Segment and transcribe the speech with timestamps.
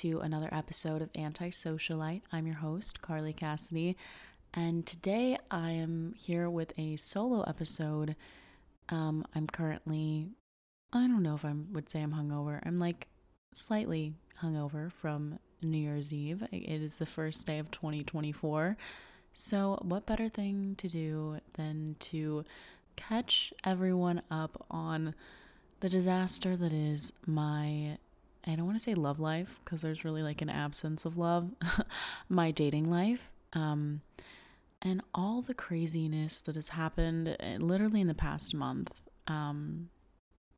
[0.00, 2.22] to another episode of Anti Socialite.
[2.32, 3.98] I'm your host, Carly Cassidy,
[4.54, 8.16] and today I am here with a solo episode.
[8.88, 10.28] Um, I'm currently,
[10.90, 12.62] I don't know if I would say I'm hungover.
[12.64, 13.08] I'm like
[13.52, 16.44] slightly hungover from New Year's Eve.
[16.50, 18.78] It is the first day of 2024.
[19.34, 22.46] So, what better thing to do than to
[22.96, 25.14] catch everyone up on
[25.80, 27.98] the disaster that is my
[28.46, 31.50] I don't want to say love life because there's really like an absence of love,
[32.28, 33.30] my dating life.
[33.52, 34.02] Um
[34.82, 38.92] and all the craziness that has happened eh, literally in the past month.
[39.26, 39.90] Um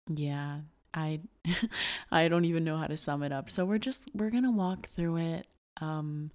[0.08, 0.60] yeah,
[0.94, 1.20] I
[2.10, 3.50] I don't even know how to sum it up.
[3.50, 5.46] So we're just we're to walk through it.
[5.80, 6.30] Um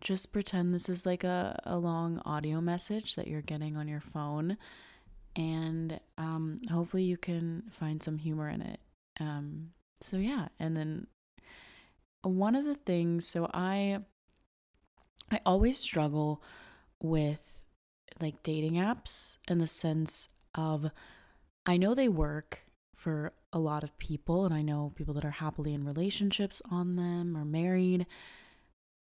[0.00, 4.00] just pretend this is like a, a long audio message that you're getting on your
[4.00, 4.58] phone
[5.36, 8.80] and um, hopefully you can find some humor in it.
[9.20, 11.06] Um, so yeah, and then
[12.22, 14.00] one of the things, so I
[15.30, 16.42] I always struggle
[17.02, 17.64] with
[18.20, 20.90] like dating apps in the sense of
[21.66, 22.62] I know they work
[22.94, 26.96] for a lot of people and I know people that are happily in relationships on
[26.96, 28.06] them or married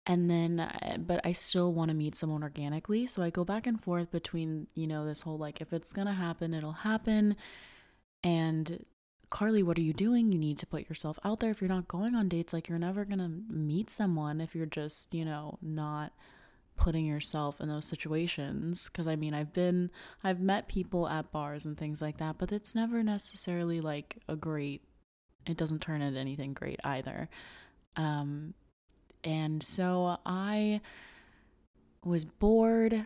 [0.06, 3.66] and then uh, but i still want to meet someone organically so i go back
[3.66, 7.36] and forth between you know this whole like if it's gonna happen it'll happen
[8.23, 8.86] and
[9.34, 10.31] carly what are you doing?
[10.31, 11.49] You need to put yourself out there.
[11.49, 15.11] If you're not going on dates like you're never gonna meet someone if you're just
[15.11, 16.14] you know not
[16.77, 18.89] putting yourself in those situations.
[18.92, 19.89] Because i mean i've been
[20.23, 24.36] i've met people at bars and things like that but it's never necessarily like a
[24.36, 24.83] great
[25.48, 27.27] it doesn't turn into anything great either.
[27.95, 28.54] Um
[29.23, 30.82] and so I
[32.05, 33.04] was bored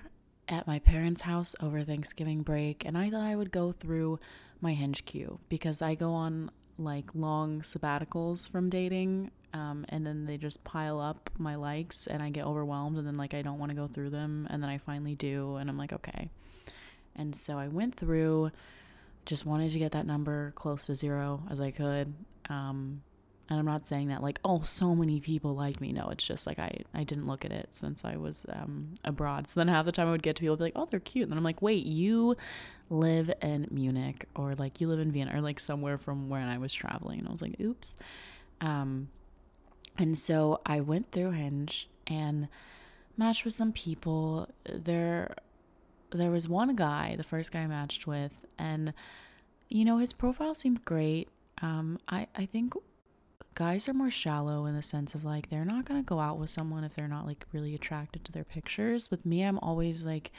[0.50, 4.20] at my parents' house over Thanksgiving break, and I thought I would go through
[4.62, 10.26] my hinge queue because I go on like long sabbaticals from dating um, and then
[10.26, 13.60] they just pile up my likes and i get overwhelmed and then like i don't
[13.60, 16.30] want to go through them and then i finally do and i'm like okay.
[17.16, 18.52] And so i went through
[19.26, 22.14] just wanted to get that number close to zero as i could
[22.50, 23.02] um,
[23.50, 25.94] and I'm not saying that like, oh, so many people like me.
[25.94, 29.48] No, it's just like I, I didn't look at it since I was um, abroad.
[29.48, 31.24] So then half the time I would get to people be like, oh, they're cute.
[31.24, 32.36] And then I'm like, wait, you
[32.90, 36.58] live in Munich or like you live in Vienna or like somewhere from where I
[36.58, 37.20] was traveling.
[37.20, 37.96] And I was like, oops.
[38.60, 39.10] Um,
[39.98, 42.50] and so I went through Hinge and
[43.16, 44.50] matched with some people.
[44.66, 45.36] There,
[46.12, 48.94] there was one guy, the first guy I matched with, and
[49.70, 51.30] you know his profile seemed great.
[51.62, 52.74] Um, I I think
[53.58, 56.38] guys are more shallow in the sense of like they're not going to go out
[56.38, 59.10] with someone if they're not like really attracted to their pictures.
[59.10, 60.32] With me, I'm always like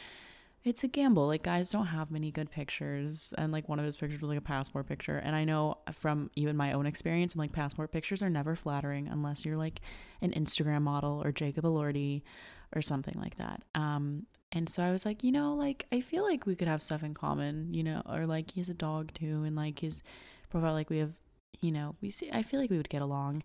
[0.63, 1.27] it's a gamble.
[1.27, 4.39] Like guys don't have many good pictures and like one of his pictures was like
[4.39, 8.23] a passport picture and I know from even my own experience I'm like passport pictures
[8.23, 9.81] are never flattering unless you're like
[10.23, 12.23] an Instagram model or Jacob Elordi
[12.73, 13.65] or something like that.
[13.75, 16.83] Um and so I was like, you know, like I feel like we could have
[16.83, 20.05] stuff in common, you know, or like he has a dog too and like his
[20.51, 21.19] profile like we have
[21.61, 23.43] you know, we see, I feel like we would get along.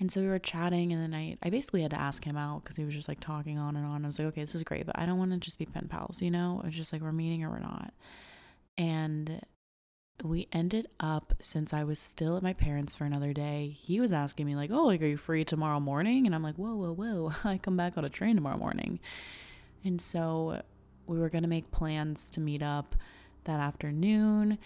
[0.00, 2.62] And so we were chatting, and then I, I basically had to ask him out
[2.62, 4.04] because he was just like talking on and on.
[4.04, 5.88] I was like, okay, this is great, but I don't want to just be pen
[5.88, 6.62] pals, you know?
[6.64, 7.92] It's just like we're meeting or we're not.
[8.76, 9.42] And
[10.22, 14.12] we ended up, since I was still at my parents' for another day, he was
[14.12, 16.26] asking me, like, oh, like, are you free tomorrow morning?
[16.26, 19.00] And I'm like, whoa, whoa, whoa, I come back on a train tomorrow morning.
[19.84, 20.62] And so
[21.08, 22.94] we were going to make plans to meet up
[23.44, 24.58] that afternoon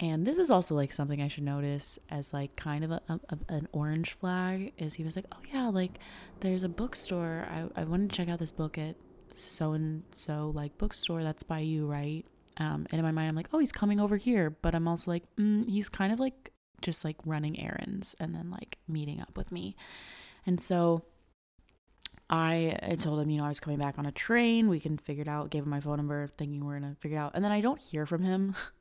[0.00, 3.20] and this is also like something I should notice as like kind of a, a,
[3.48, 5.98] an orange flag is he was like, oh yeah, like
[6.40, 7.46] there's a bookstore.
[7.50, 8.94] I, I wanted to check out this book at
[9.34, 12.24] so and so like bookstore that's by you, right?
[12.58, 14.50] Um, and in my mind, I'm like, oh, he's coming over here.
[14.50, 18.50] But I'm also like, mm, he's kind of like just like running errands and then
[18.50, 19.76] like meeting up with me.
[20.46, 21.02] And so
[22.30, 24.68] I, I told him, you know, I was coming back on a train.
[24.68, 25.50] We can figure it out.
[25.50, 27.32] Gave him my phone number, thinking we're gonna figure it out.
[27.34, 28.54] And then I don't hear from him.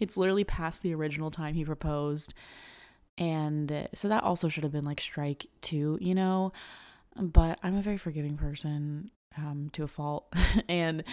[0.00, 2.34] it's literally past the original time he proposed.
[3.16, 6.52] And so that also should have been like strike two, you know?
[7.16, 10.32] But I'm a very forgiving person um, to a fault.
[10.68, 11.04] and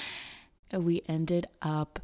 [0.73, 1.99] we ended up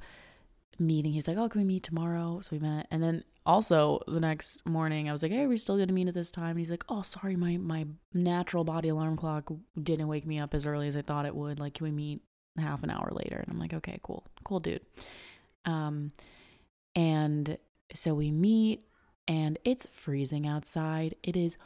[0.79, 1.13] meeting.
[1.13, 2.39] He's like, Oh, can we meet tomorrow?
[2.41, 2.87] So we met.
[2.91, 6.07] And then also the next morning I was like, Hey, are we still gonna meet
[6.07, 6.51] at this time?
[6.51, 9.51] And he's like, Oh, sorry, my my natural body alarm clock
[9.81, 11.59] didn't wake me up as early as I thought it would.
[11.59, 12.21] Like, can we meet
[12.57, 13.37] half an hour later?
[13.37, 14.25] And I'm like, Okay, cool.
[14.43, 14.85] Cool dude.
[15.65, 16.11] Um
[16.97, 17.59] and
[17.93, 18.83] so we meet
[19.27, 21.15] and it's freezing outside.
[21.21, 21.57] It is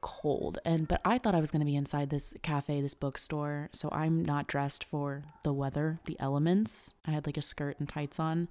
[0.00, 0.58] cold.
[0.64, 3.90] And but I thought I was going to be inside this cafe, this bookstore, so
[3.92, 6.94] I'm not dressed for the weather, the elements.
[7.06, 8.48] I had like a skirt and tights on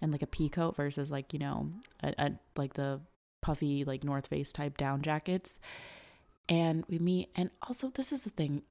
[0.00, 1.70] and like a pea coat versus like, you know,
[2.00, 3.00] a, a like the
[3.40, 5.58] puffy like North Face type down jackets.
[6.48, 8.62] And we meet and also this is the thing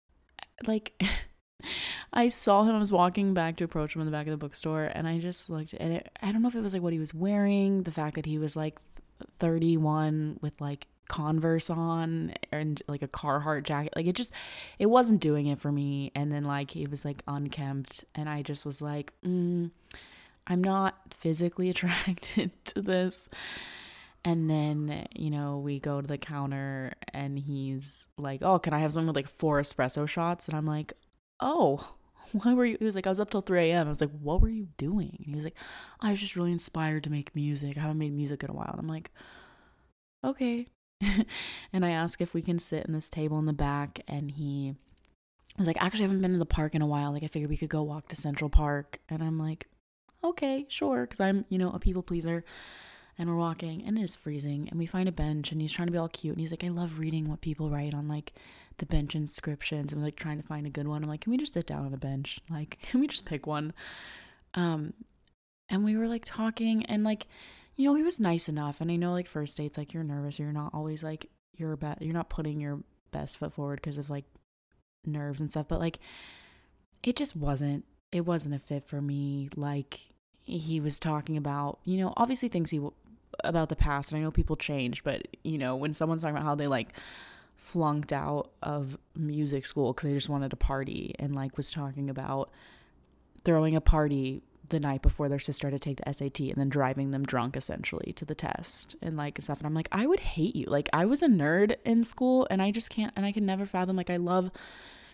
[0.66, 0.94] like
[2.14, 4.38] I saw him I was walking back to approach him in the back of the
[4.38, 6.94] bookstore and I just looked and it, I don't know if it was like what
[6.94, 8.78] he was wearing, the fact that he was like
[9.40, 13.92] 31 with like Converse on and like a Carhartt jacket.
[13.98, 14.32] Like it just,
[14.80, 16.10] it wasn't doing it for me.
[16.16, 19.72] And then like he was like unkempt, and I just was like, mm,
[20.48, 23.28] I'm not physically attracted to this.
[24.24, 28.80] And then, you know, we go to the counter and he's like, Oh, can I
[28.80, 30.48] have something with like four espresso shots?
[30.48, 30.94] And I'm like,
[31.42, 31.96] Oh,
[32.34, 32.78] why were you?
[32.80, 33.88] He was like, I was up till 3 a.m.
[33.88, 35.16] I was like, What were you doing?
[35.18, 35.58] And he was like,
[36.00, 37.78] I was just really inspired to make music.
[37.78, 38.70] I haven't made music in a while.
[38.72, 39.12] And I'm like,
[40.24, 40.68] Okay.
[41.74, 44.76] and I ask if we can sit in this table in the back, and he
[45.58, 47.12] was like, Actually, I haven't been to the park in a while.
[47.12, 49.00] Like, I figured we could go walk to Central Park.
[49.10, 49.68] And I'm like,
[50.24, 51.06] Okay, sure.
[51.08, 52.44] Cause I'm, you know, a people pleaser.
[53.18, 54.70] And we're walking, and it is freezing.
[54.70, 56.34] And we find a bench, and he's trying to be all cute.
[56.34, 58.34] And he's like, I love reading what people write on like
[58.78, 59.94] the bench inscriptions.
[59.94, 61.04] We're like trying to find a good one.
[61.04, 62.40] I'm like, Can we just sit down on a bench?
[62.50, 63.74] Like, can we just pick one?
[64.54, 64.94] Um,
[65.70, 67.28] and we were like talking, and like,
[67.76, 68.82] you know, he was nice enough.
[68.82, 72.02] And I know like first dates, like you're nervous, you're not always like your best,
[72.02, 72.80] you're not putting your
[73.12, 74.26] best foot forward because of like
[75.06, 75.68] nerves and stuff.
[75.70, 76.00] But like,
[77.04, 79.50] it just wasn't, it wasn't a fit for me.
[79.56, 80.02] Like
[80.42, 82.82] he was talking about, you know, obviously things he
[83.44, 86.46] about the past, and I know people change, but you know, when someone's talking about
[86.46, 86.90] how they like
[87.62, 92.10] flunked out of music school because they just wanted to party, and like was talking
[92.10, 92.50] about
[93.46, 96.70] throwing a party the night before their sister had to take the SAT and then
[96.70, 99.60] driving them drunk essentially to the test and like stuff.
[99.60, 100.66] And I'm like, I would hate you.
[100.66, 103.66] Like I was a nerd in school and I just can't and I can never
[103.66, 104.50] fathom like I love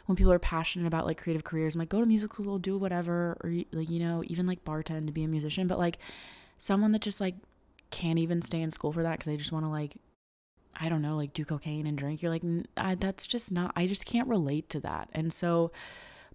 [0.05, 1.75] when people are passionate about like creative careers.
[1.75, 5.07] I'm like, go to music school, do whatever, or like, you know, even like bartend
[5.07, 5.67] to be a musician.
[5.67, 5.97] But like
[6.59, 7.35] someone that just like
[7.89, 9.95] can't even stay in school for that because they just want to like
[10.79, 12.21] I don't know, like do cocaine and drink.
[12.21, 12.43] You're like,
[12.99, 15.09] that's just not, I just can't relate to that.
[15.13, 15.71] And so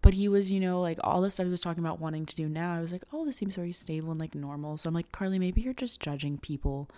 [0.02, 2.34] but he was, you know, like all the stuff he was talking about wanting to
[2.34, 2.74] do now.
[2.74, 4.76] I was like, oh, this seems very stable and like normal.
[4.76, 6.90] So I'm like, Carly, maybe you're just judging people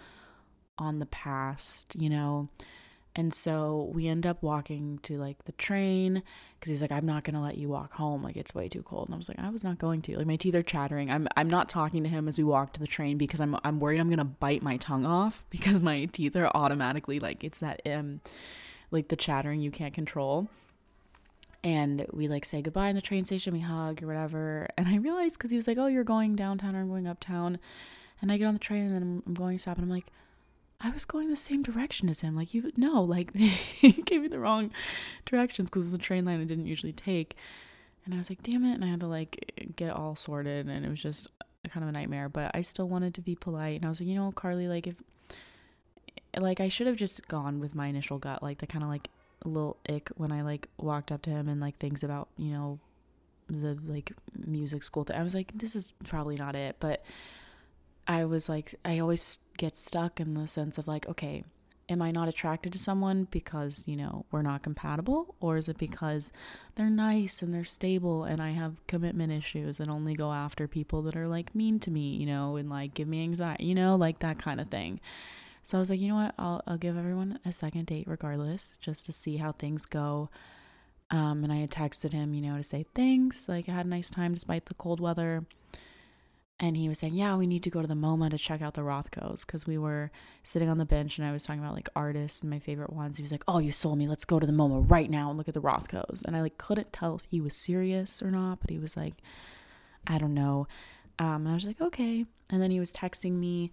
[0.79, 2.49] on the past, you know?
[3.17, 6.23] And so we end up walking to like the train
[6.59, 8.23] because he's like, I'm not gonna let you walk home.
[8.23, 9.09] Like it's way too cold.
[9.09, 10.17] And I was like, I was not going to.
[10.17, 11.11] Like my teeth are chattering.
[11.11, 13.79] I'm I'm not talking to him as we walk to the train because I'm I'm
[13.79, 17.83] worried I'm gonna bite my tongue off because my teeth are automatically like it's that
[17.87, 18.21] um
[18.91, 20.49] like the chattering you can't control
[21.65, 24.97] and we like say goodbye in the train station we hug or whatever and i
[24.97, 27.59] realized because he was like oh you're going downtown or i'm going uptown
[28.21, 29.91] and i get on the train and then i'm, I'm going to stop and i'm
[29.91, 30.07] like
[30.85, 34.29] i was going the same direction as him like you know, like he gave me
[34.29, 34.71] the wrong
[35.25, 37.37] directions because it's a train line i didn't usually take
[38.05, 40.85] and i was like damn it and i had to like get all sorted and
[40.85, 41.29] it was just
[41.71, 44.09] kind of a nightmare but i still wanted to be polite and i was like
[44.09, 44.97] you know carly like if
[46.39, 49.09] like i should have just gone with my initial gut like the kind of like
[49.45, 52.79] little ick when I like walked up to him and like things about, you know,
[53.49, 54.13] the like
[54.47, 55.17] music school thing.
[55.17, 56.77] I was like, this is probably not it.
[56.81, 57.05] But
[58.07, 61.45] I was like, I always get stuck in the sense of like, okay,
[61.89, 65.35] am I not attracted to someone because, you know, we're not compatible?
[65.41, 66.33] Or is it because
[66.75, 71.03] they're nice and they're stable and I have commitment issues and only go after people
[71.03, 73.97] that are like mean to me, you know, and like give me anxiety, you know,
[73.97, 75.01] like that kind of thing.
[75.63, 76.35] So I was like, you know what?
[76.39, 80.29] I'll I'll give everyone a second date regardless, just to see how things go.
[81.11, 83.49] Um, and I had texted him, you know, to say thanks.
[83.49, 85.45] Like I had a nice time despite the cold weather.
[86.61, 88.75] And he was saying, yeah, we need to go to the MoMA to check out
[88.75, 90.13] the Rothkos because we were
[90.45, 93.17] sitting on the bench and I was talking about like artists and my favorite ones.
[93.17, 94.07] He was like, oh, you sold me.
[94.07, 96.25] Let's go to the MoMA right now and look at the Rothkos.
[96.25, 99.15] And I like couldn't tell if he was serious or not, but he was like,
[100.07, 100.69] I don't know.
[101.19, 102.25] Um, and I was like, okay.
[102.51, 103.73] And then he was texting me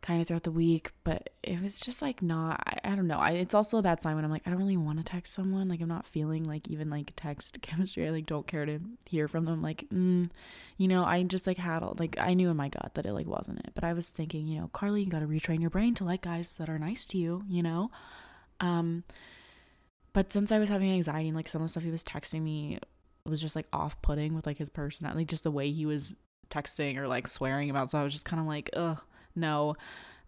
[0.00, 3.18] kind of throughout the week, but it was just like not, I, I don't know.
[3.18, 5.34] I, it's also a bad sign when I'm like, I don't really want to text
[5.34, 5.68] someone.
[5.68, 8.06] Like, I'm not feeling like even like text chemistry.
[8.06, 9.60] I like don't care to hear from them.
[9.60, 10.28] Like, mm,
[10.76, 13.26] you know, I just like had, like, I knew in my gut that it like
[13.26, 13.72] wasn't it.
[13.74, 16.22] But I was thinking, you know, Carly, you got to retrain your brain to like
[16.22, 17.90] guys that are nice to you, you know?
[18.60, 19.04] Um,
[20.12, 22.42] but since I was having anxiety and like some of the stuff he was texting
[22.42, 22.78] me
[23.24, 26.14] was just like off putting with like his personality, like just the way he was
[26.50, 28.98] texting or like swearing about stuff, I was just kind of like, ugh
[29.38, 29.76] no.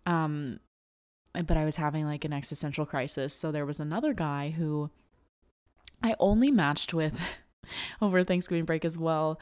[0.06, 0.60] Um,
[1.32, 3.34] but I was having like an existential crisis.
[3.34, 4.90] So there was another guy who
[6.02, 7.20] I only matched with
[8.02, 9.40] over Thanksgiving break as well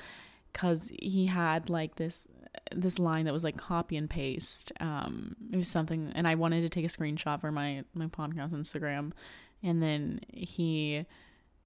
[0.55, 2.27] cuz he had like this
[2.75, 4.73] this line that was like copy and paste.
[4.81, 8.51] Um it was something and I wanted to take a screenshot for my my podcast
[8.51, 9.13] Instagram
[9.63, 11.07] and then he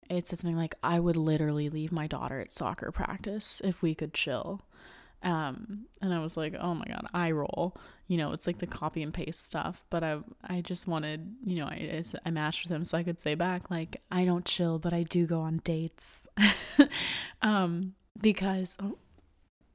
[0.09, 3.95] it said something like I would literally leave my daughter at soccer practice if we
[3.95, 4.61] could chill.
[5.23, 7.77] Um, and I was like, oh my god, I roll.
[8.09, 9.85] You know, it's like the copy and paste stuff.
[9.89, 13.21] But I, I just wanted, you know, I, I matched with him so I could
[13.21, 16.27] say back like, I don't chill, but I do go on dates.
[17.43, 18.99] um, because oh,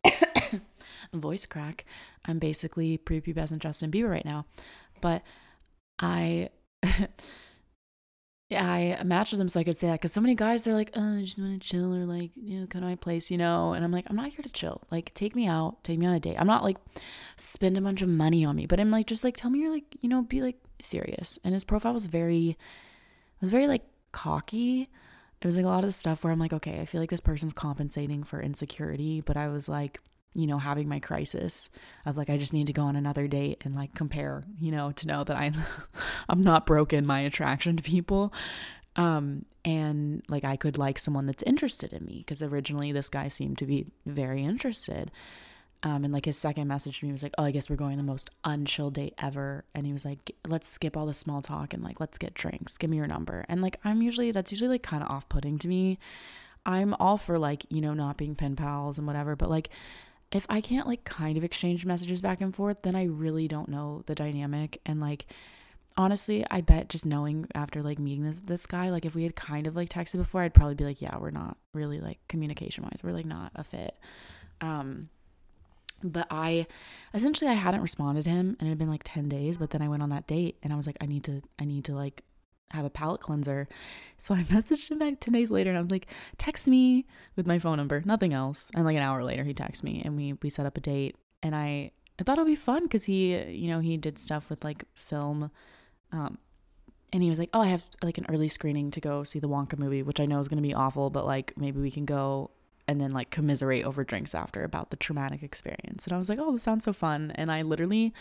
[1.13, 1.86] voice crack.
[2.25, 4.46] I'm basically prepubescent Justin Bieber right now,
[5.01, 5.24] but
[6.00, 6.50] I.
[8.50, 10.74] yeah, I matched with them so I could say that because so many guys are
[10.74, 13.30] like, oh, I just want to chill or like, you know, come to my place,
[13.30, 13.74] you know?
[13.74, 14.84] And I'm like, I'm not here to chill.
[14.89, 16.38] Like, take me out, take me on a date.
[16.39, 16.77] I'm not like
[17.36, 19.74] spend a bunch of money on me, but I'm like, just like, tell me you're
[19.74, 21.38] like, you know, be like serious.
[21.44, 22.58] And his profile was very,
[23.42, 24.89] was very like cocky.
[25.42, 27.10] It was like a lot of the stuff where I'm like, okay, I feel like
[27.10, 30.00] this person's compensating for insecurity, but I was like,
[30.34, 31.69] you know, having my crisis
[32.05, 34.91] of like I just need to go on another date and like compare, you know,
[34.91, 35.53] to know that I'm
[36.29, 38.34] I'm not broken my attraction to people.
[38.96, 43.27] Um and like I could like someone that's interested in me because originally this guy
[43.27, 45.12] seemed to be very interested.
[45.84, 47.98] Um, and like his second message to me was like, "Oh, I guess we're going
[47.98, 51.74] the most unchill date ever." And he was like, "Let's skip all the small talk
[51.74, 52.77] and like let's get drinks.
[52.77, 55.67] Give me your number." And like I'm usually that's usually like kind of off-putting to
[55.67, 56.00] me.
[56.65, 59.69] I'm all for like you know not being pen pals and whatever, but like
[60.31, 63.69] if I can't like kind of exchange messages back and forth, then I really don't
[63.69, 64.81] know the dynamic.
[64.86, 65.25] And like,
[65.96, 69.36] honestly, I bet just knowing after like meeting this this guy, like if we had
[69.36, 72.84] kind of like texted before, I'd probably be like, yeah, we're not really like communication
[72.84, 73.98] wise, we're like not a fit.
[74.60, 75.10] Um,
[76.03, 76.67] but I
[77.13, 79.88] essentially I hadn't responded him and it had been like 10 days, but then I
[79.88, 82.24] went on that date and I was like, I need to I need to like
[82.71, 83.67] have a palate cleanser.
[84.17, 86.07] So I messaged him back 10 days later and I was like,
[86.38, 87.05] text me
[87.36, 88.71] with my phone number, nothing else.
[88.75, 91.15] And like an hour later he texted me and we we set up a date
[91.43, 94.63] and I I thought it'd be fun because he, you know, he did stuff with
[94.63, 95.51] like film.
[96.12, 96.38] Um
[97.13, 99.50] and he was like, Oh, I have like an early screening to go see the
[99.50, 102.51] Wonka movie, which I know is gonna be awful, but like maybe we can go
[102.89, 106.05] and then like commiserate over drinks after about the traumatic experience.
[106.05, 107.31] And I was like, Oh, this sounds so fun.
[107.36, 108.13] And I literally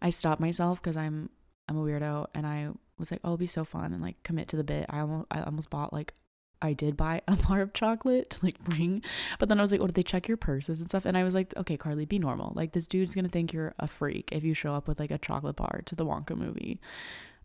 [0.00, 1.30] I stopped myself because I'm
[1.68, 4.48] I'm a weirdo and I was like, oh, it'll be so fun and like commit
[4.48, 4.86] to the bit.
[4.88, 6.14] I almost I almost bought like
[6.62, 9.02] I did buy a bar of chocolate to like bring,
[9.38, 11.04] but then I was like, oh, did they check your purses and stuff?
[11.04, 12.52] And I was like, okay, Carly, be normal.
[12.54, 15.18] Like this dude's gonna think you're a freak if you show up with like a
[15.18, 16.80] chocolate bar to the Wonka movie.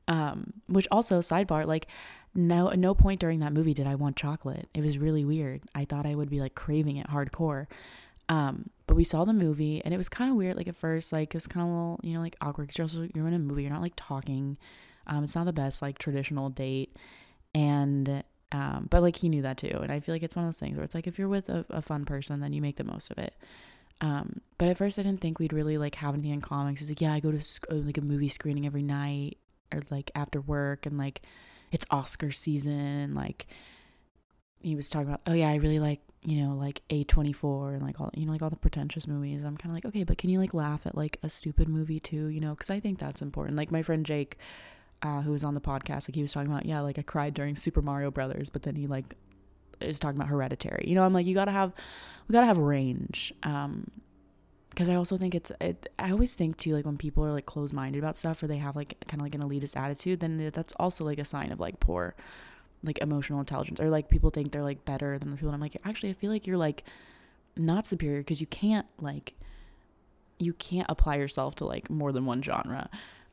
[0.07, 1.87] Um, which also sidebar, like
[2.33, 4.69] no no point during that movie did I want chocolate.
[4.73, 5.61] It was really weird.
[5.75, 7.67] I thought I would be like craving it hardcore.
[8.29, 10.55] Um, but we saw the movie and it was kind of weird.
[10.55, 12.85] Like at first, like it was kind of a little, you know, like awkward you're,
[12.85, 14.57] also you're in a movie, you're not like talking
[15.07, 16.95] um, it's not the best like traditional date,
[17.53, 20.49] and um, but like he knew that too, and I feel like it's one of
[20.49, 22.77] those things where it's like if you're with a, a fun person, then you make
[22.77, 23.33] the most of it.
[24.01, 26.75] Um, but at first I didn't think we'd really like have anything in common.
[26.75, 29.37] Cause like, yeah, I go to sc- like a movie screening every night
[29.71, 31.21] or like after work, and like
[31.71, 33.47] it's Oscar season, and like
[34.59, 37.99] he was talking about, oh yeah, I really like you know like A24 and like
[37.99, 39.43] all you know like all the pretentious movies.
[39.45, 41.99] I'm kind of like, okay, but can you like laugh at like a stupid movie
[41.99, 42.27] too?
[42.27, 43.55] You know, because I think that's important.
[43.55, 44.37] Like my friend Jake
[45.01, 47.33] uh, who was on the podcast, like he was talking about, yeah, like I cried
[47.33, 49.15] during Super Mario Brothers, but then he like
[49.79, 50.85] is talking about Hereditary.
[50.87, 51.73] You know, I'm like, you gotta have,
[52.27, 53.33] we gotta have range.
[53.43, 53.89] Um,
[54.69, 57.45] because I also think it's, it, I always think too, like when people are like
[57.45, 60.49] closed minded about stuff or they have like kind of like an elitist attitude, then
[60.53, 62.15] that's also like a sign of like poor,
[62.81, 65.49] like emotional intelligence or like people think they're like better than the people.
[65.49, 66.85] And I'm like, actually, I feel like you're like
[67.57, 69.33] not superior because you can't like,
[70.39, 72.89] you can't apply yourself to like more than one genre.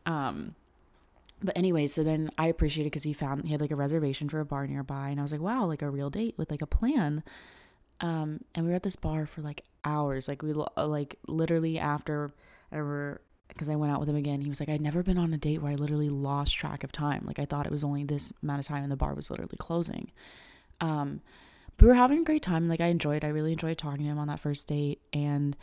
[0.06, 0.56] Um,
[1.42, 4.40] but anyway, so then I appreciated because he found he had like a reservation for
[4.40, 6.66] a bar nearby, and I was like, wow, like a real date with like a
[6.66, 7.22] plan.
[8.00, 11.78] Um, and we were at this bar for like hours, like we uh, like literally
[11.78, 12.30] after
[12.72, 14.40] ever because I went out with him again.
[14.40, 16.92] He was like, I'd never been on a date where I literally lost track of
[16.92, 17.24] time.
[17.24, 19.56] Like I thought it was only this amount of time, and the bar was literally
[19.58, 20.10] closing.
[20.80, 21.20] Um,
[21.76, 22.68] but we were having a great time.
[22.68, 25.56] Like I enjoyed, I really enjoyed talking to him on that first date, and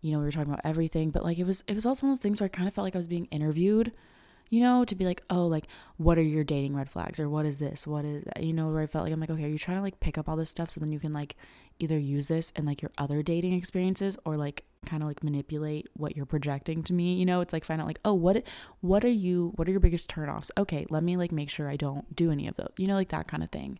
[0.00, 1.10] you know we were talking about everything.
[1.10, 2.74] But like it was, it was also one of those things where I kind of
[2.74, 3.92] felt like I was being interviewed
[4.50, 7.46] you know, to be like, oh, like, what are your dating red flags or what
[7.46, 7.86] is this?
[7.86, 8.42] What is, that?
[8.42, 10.18] you know, where I felt like I'm like, okay, are you trying to like pick
[10.18, 11.36] up all this stuff so then you can like
[11.78, 15.88] either use this in like your other dating experiences or like kind of like manipulate
[15.94, 17.14] what you're projecting to me?
[17.14, 18.42] You know, it's like find out like, oh, what,
[18.80, 20.50] what are you, what are your biggest turnoffs?
[20.56, 23.08] Okay, let me like make sure I don't do any of those, you know, like
[23.08, 23.78] that kind of thing.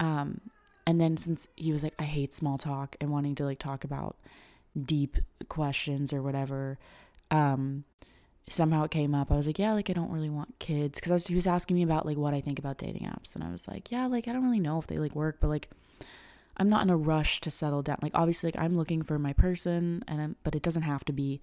[0.00, 0.40] Um,
[0.86, 3.84] and then since he was like, I hate small talk and wanting to like talk
[3.84, 4.16] about
[4.80, 5.16] deep
[5.48, 6.78] questions or whatever,
[7.30, 7.84] um,
[8.52, 9.30] somehow it came up.
[9.30, 11.46] I was like, yeah, like I don't really want kids because I was he was
[11.46, 14.06] asking me about like what I think about dating apps, and I was like, yeah,
[14.06, 15.68] like I don't really know if they like work, but like
[16.56, 17.98] I'm not in a rush to settle down.
[18.02, 21.12] Like obviously, like I'm looking for my person, and I'm, but it doesn't have to
[21.12, 21.40] be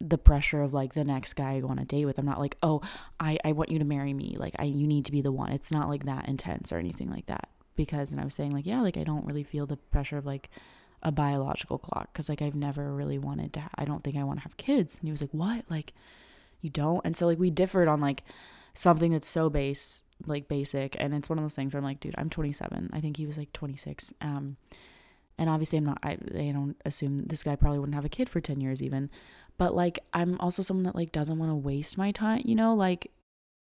[0.00, 2.18] the pressure of like the next guy I go on a date with.
[2.18, 2.82] I'm not like, oh,
[3.20, 4.36] I I want you to marry me.
[4.38, 5.52] Like I you need to be the one.
[5.52, 7.48] It's not like that intense or anything like that.
[7.76, 10.26] Because and I was saying like, yeah, like I don't really feel the pressure of
[10.26, 10.50] like
[11.02, 13.60] a biological clock because like I've never really wanted to.
[13.60, 14.94] Ha- I don't think I want to have kids.
[14.94, 15.64] And he was like, "What?
[15.68, 15.92] Like,
[16.60, 18.22] you don't?" And so like we differed on like
[18.74, 22.00] something that's so base, like basic, and it's one of those things where I'm like,
[22.00, 22.90] dude, I'm 27.
[22.92, 24.12] I think he was like 26.
[24.20, 24.56] Um,
[25.38, 25.98] and obviously I'm not.
[26.02, 29.10] I they don't assume this guy probably wouldn't have a kid for 10 years even.
[29.58, 32.42] But like I'm also someone that like doesn't want to waste my time.
[32.44, 33.10] You know, like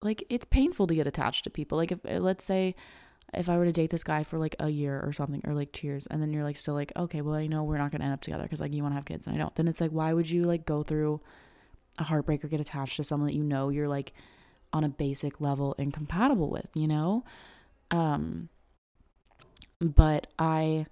[0.01, 1.77] like it's painful to get attached to people.
[1.77, 2.75] Like if let's say
[3.37, 5.71] if I were to date this guy for like a year or something, or like
[5.71, 8.05] two years, and then you're like still like, okay, well, I know we're not gonna
[8.05, 9.81] end up together because like you want to have kids and I don't, then it's
[9.81, 11.21] like, why would you like go through
[11.97, 14.13] a heartbreak or get attached to someone that you know you're like
[14.71, 17.23] on a basic level incompatible with, you know?
[17.91, 18.49] Um,
[19.79, 20.87] but I,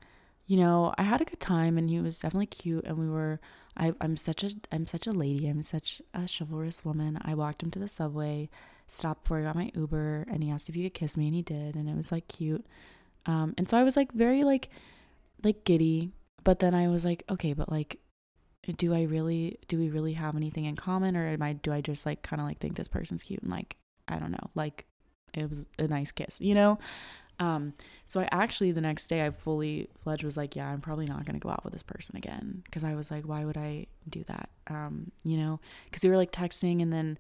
[0.46, 3.40] you know, I had a good time and he was definitely cute and we were,
[3.76, 5.48] I, I'm such a, I'm such a lady.
[5.48, 7.18] I'm such a chivalrous woman.
[7.24, 8.50] I walked him to the subway
[8.92, 11.36] stopped before I got my Uber and he asked if he could kiss me and
[11.36, 12.66] he did and it was like cute.
[13.26, 14.70] Um and so I was like very like
[15.44, 16.12] like giddy,
[16.44, 18.00] but then I was like, okay, but like
[18.78, 21.82] do I really do we really have anything in common or am I do I
[21.82, 24.86] just like kind of like think this person's cute and like I don't know, like
[25.34, 26.78] it was a nice kiss, you know?
[27.40, 27.74] Um,
[28.06, 31.26] so I actually the next day I fully fledged was like, yeah, I'm probably not
[31.26, 34.24] gonna go out with this person again because I was like, why would I do
[34.26, 34.50] that?
[34.68, 37.18] Um, you know, because we were like texting and then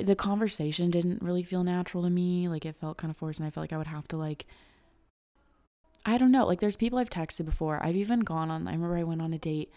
[0.00, 2.48] the conversation didn't really feel natural to me.
[2.48, 4.46] Like it felt kind of forced, and I felt like I would have to like.
[6.04, 6.46] I don't know.
[6.46, 7.84] Like there's people I've texted before.
[7.84, 8.68] I've even gone on.
[8.68, 9.72] I remember I went on a date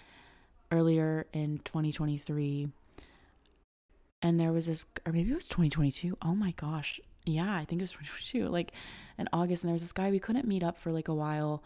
[0.72, 2.70] earlier in 2023,
[4.22, 6.18] and there was this, or maybe it was 2022.
[6.22, 8.48] Oh my gosh, yeah, I think it was 2022.
[8.48, 8.72] Like
[9.18, 11.64] in August, and there was this guy we couldn't meet up for like a while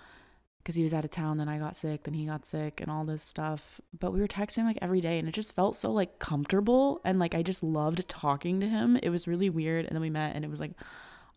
[0.63, 1.37] because he was out of town.
[1.37, 2.03] Then I got sick.
[2.03, 3.81] Then he got sick and all this stuff.
[3.99, 7.01] But we were texting like every day and it just felt so like comfortable.
[7.03, 8.97] And like I just loved talking to him.
[9.03, 9.85] It was really weird.
[9.85, 10.71] And then we met and it was like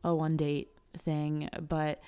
[0.05, 1.49] a one date thing.
[1.61, 2.01] But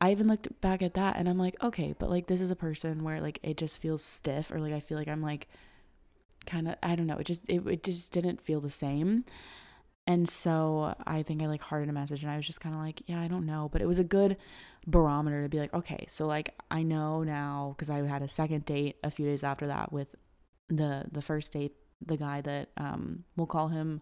[0.00, 2.56] I even looked back at that and I'm like, okay, but like this is a
[2.56, 5.48] person where like it just feels stiff or like I feel like I'm like
[6.46, 7.16] kind of, I don't know.
[7.16, 9.24] It just, it, it just didn't feel the same.
[10.06, 12.80] And so I think I like hearted a message and I was just kind of
[12.80, 13.68] like, yeah, I don't know.
[13.72, 14.36] But it was a good
[14.86, 18.64] barometer to be like, okay, so like I know now because I had a second
[18.64, 20.14] date a few days after that with
[20.68, 24.00] the the first date, the guy that um we'll call him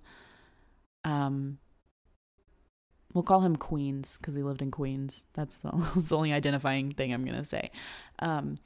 [1.05, 1.59] um
[3.15, 5.25] we'll call him Queens because he lived in Queens.
[5.33, 7.71] That's the, that's the only identifying thing I'm gonna say.
[8.19, 8.59] Um,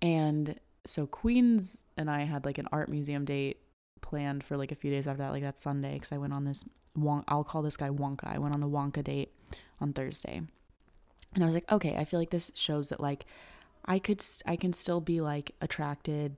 [0.00, 3.60] and so Queens and I had like an art museum date
[3.98, 6.44] planned for like a few days after that, like that Sunday, because I went on
[6.44, 6.64] this
[6.98, 7.24] Wonk.
[7.28, 8.24] I'll call this guy Wonka.
[8.24, 9.32] I went on the Wonka date
[9.80, 10.42] on Thursday,
[11.34, 13.26] and I was like, okay, I feel like this shows that like
[13.84, 16.36] I could I can still be like attracted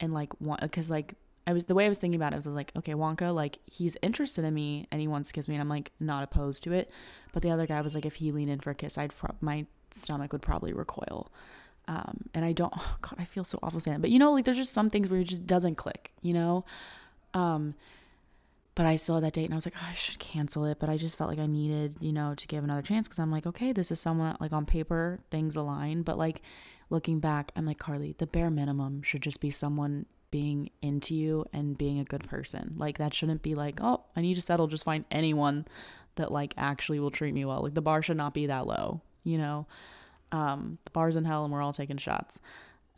[0.00, 1.14] and like want because like
[1.46, 3.96] I was the way I was thinking about it was like okay Wonka like he's
[4.02, 6.72] interested in me and he wants to kiss me and I'm like not opposed to
[6.72, 6.90] it,
[7.32, 9.34] but the other guy was like if he leaned in for a kiss I'd pro-
[9.40, 11.30] my stomach would probably recoil.
[11.88, 14.32] Um, and I don't, oh God, I feel so awful saying it, but you know,
[14.32, 16.64] like there's just some things where it just doesn't click, you know?
[17.34, 17.74] Um,
[18.74, 20.78] but I still had that date and I was like, oh, I should cancel it.
[20.78, 23.30] But I just felt like I needed, you know, to give another chance because I'm
[23.30, 26.02] like, okay, this is someone like on paper, things align.
[26.02, 26.40] But like
[26.88, 31.44] looking back, I'm like, Carly, the bare minimum should just be someone being into you
[31.52, 32.74] and being a good person.
[32.76, 35.66] Like that shouldn't be like, oh, I need to settle, just find anyone
[36.14, 37.62] that like actually will treat me well.
[37.62, 39.66] Like the bar should not be that low, you know?
[40.32, 42.38] Um, the bar's in hell and we're all taking shots.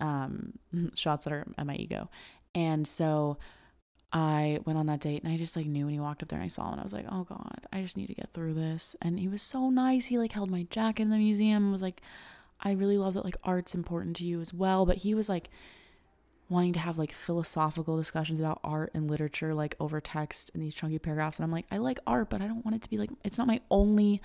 [0.00, 0.58] Um,
[0.94, 2.10] shots that are at my ego.
[2.54, 3.38] And so
[4.12, 6.38] I went on that date and I just like knew when he walked up there
[6.38, 8.30] and I saw him and I was like, oh God, I just need to get
[8.30, 8.94] through this.
[9.00, 10.06] And he was so nice.
[10.06, 12.02] He like held my jacket in the museum and was like,
[12.60, 14.84] I really love that like art's important to you as well.
[14.84, 15.48] But he was like
[16.50, 20.74] wanting to have like philosophical discussions about art and literature like over text in these
[20.74, 21.38] chunky paragraphs.
[21.38, 23.38] And I'm like, I like art, but I don't want it to be like, it's
[23.38, 24.20] not my only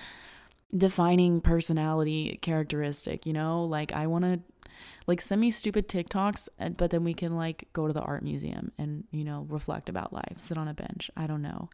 [0.76, 3.63] defining personality characteristic, you know?
[3.63, 4.69] Like, I want to
[5.08, 8.72] like send me stupid TikToks, but then we can like go to the art museum
[8.78, 11.10] and, you know, reflect about life, sit on a bench.
[11.15, 11.70] I don't know.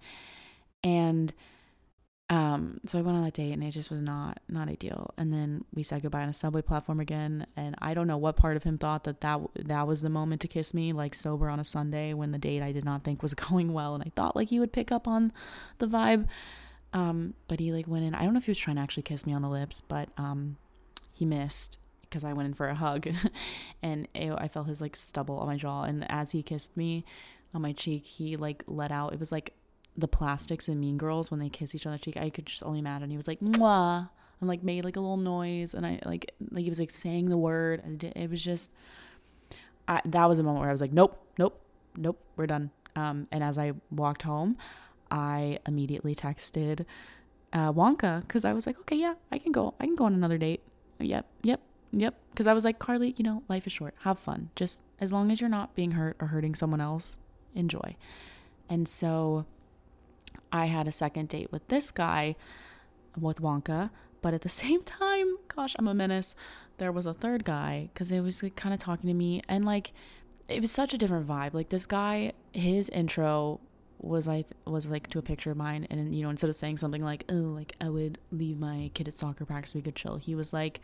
[0.83, 1.33] And
[2.29, 5.13] um, so I went on that date and it just was not not ideal.
[5.17, 7.45] And then we said goodbye on a subway platform again.
[7.55, 10.41] And I don't know what part of him thought that that that was the moment
[10.41, 13.21] to kiss me, like sober on a Sunday when the date I did not think
[13.21, 15.31] was going well, and I thought like he would pick up on
[15.79, 16.27] the vibe.
[16.93, 18.15] Um, but he like went in.
[18.15, 20.09] I don't know if he was trying to actually kiss me on the lips, but
[20.17, 20.57] um,
[21.11, 21.77] he missed
[22.13, 23.07] because I went in for a hug,
[23.83, 25.83] and ew, I felt his like stubble on my jaw.
[25.83, 27.05] And as he kissed me
[27.55, 29.13] on my cheek, he like let out.
[29.13, 29.53] It was like
[29.97, 32.15] the plastics in Mean Girls when they kiss each other cheek.
[32.15, 33.09] I could just only imagine.
[33.09, 36.63] He was like mwah, and like made like a little noise, and I like like
[36.63, 37.81] he was like saying the word.
[38.15, 38.69] It was just.
[39.85, 41.59] I, that was a moment where I was like, nope, nope,
[41.97, 42.71] nope, we're done.
[42.95, 44.57] Um, and as I walked home,
[45.11, 46.85] I immediately texted
[47.51, 49.73] uh, Wonka because I was like, okay, yeah, I can go.
[49.81, 50.61] I can go on another date.
[50.99, 51.59] Yep, yep.
[51.93, 52.15] Yep.
[52.31, 53.93] Because I was like, Carly, you know, life is short.
[53.99, 54.49] Have fun.
[54.55, 57.17] Just as long as you're not being hurt or hurting someone else,
[57.53, 57.95] enjoy.
[58.67, 59.45] And so
[60.51, 62.35] I had a second date with this guy,
[63.17, 63.91] with Wonka.
[64.21, 66.35] But at the same time, gosh, I'm a menace.
[66.79, 69.41] There was a third guy because it was like kind of talking to me.
[69.47, 69.93] And like,
[70.49, 71.53] it was such a different vibe.
[71.53, 73.61] Like, this guy, his intro
[73.99, 76.77] was I was like to a picture of mine, and you know, instead of saying
[76.77, 80.17] something like, "Oh, like I would leave my kid at soccer practice, we could chill,"
[80.17, 80.81] he was like,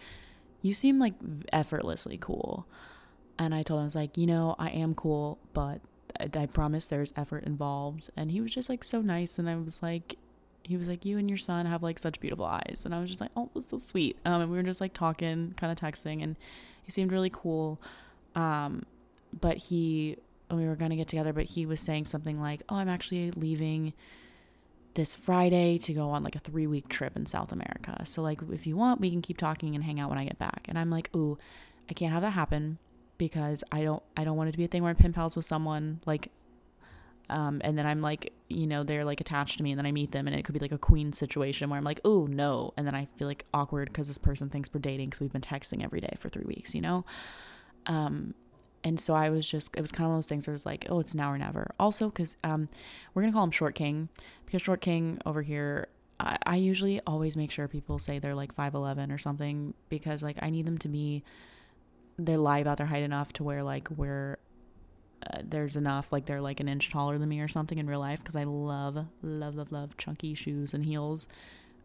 [0.61, 1.13] "You seem like
[1.53, 2.65] effortlessly cool,"
[3.37, 5.81] and I told him I was like, "You know, I am cool, but
[6.19, 9.79] I, promise there's effort involved," and he was just like so nice, and I was
[9.81, 10.17] like,
[10.63, 13.09] he was like, "You and your son have like such beautiful eyes," and I was
[13.09, 15.71] just like, "Oh, it was so sweet," um, and we were just like talking, kind
[15.71, 16.35] of texting, and
[16.83, 17.79] he seemed really cool,
[18.35, 18.85] um,
[19.39, 20.17] but he
[20.51, 23.31] we were going to get together, but he was saying something like, "Oh, I'm actually
[23.31, 23.93] leaving
[24.95, 28.01] this Friday to go on like a 3-week trip in South America.
[28.05, 30.37] So like if you want, we can keep talking and hang out when I get
[30.37, 31.37] back." And I'm like, "Ooh,
[31.89, 32.77] I can't have that happen
[33.17, 35.35] because I don't I don't want it to be a thing where I'm pen pals
[35.35, 36.31] with someone like
[37.29, 39.91] um, and then I'm like, you know, they're like attached to me, and then I
[39.91, 42.73] meet them, and it could be like a queen situation where I'm like, oh no,
[42.75, 45.41] and then I feel like awkward because this person thinks we're dating because we've been
[45.41, 47.05] texting every day for three weeks, you know.
[47.85, 48.33] Um,
[48.83, 50.55] and so I was just, it was kind of one of those things where it
[50.55, 51.73] was like, oh, it's now or never.
[51.79, 52.69] Also, because um,
[53.13, 54.09] we're going to call him Short King,
[54.45, 55.87] because Short King over here,
[56.19, 60.37] I, I usually always make sure people say they're like 5'11 or something, because like
[60.41, 61.23] I need them to be,
[62.17, 64.37] they lie about their height enough to where like we're,
[65.29, 67.99] uh, there's enough, like they're like an inch taller than me or something in real
[67.99, 71.27] life, because I love, love, love, love chunky shoes and heels.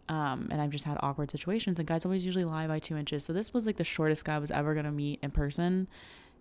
[0.09, 3.25] Um, and I've just had awkward situations, and guys always usually lie by two inches.
[3.25, 5.89] So this was like the shortest guy I was ever gonna meet in person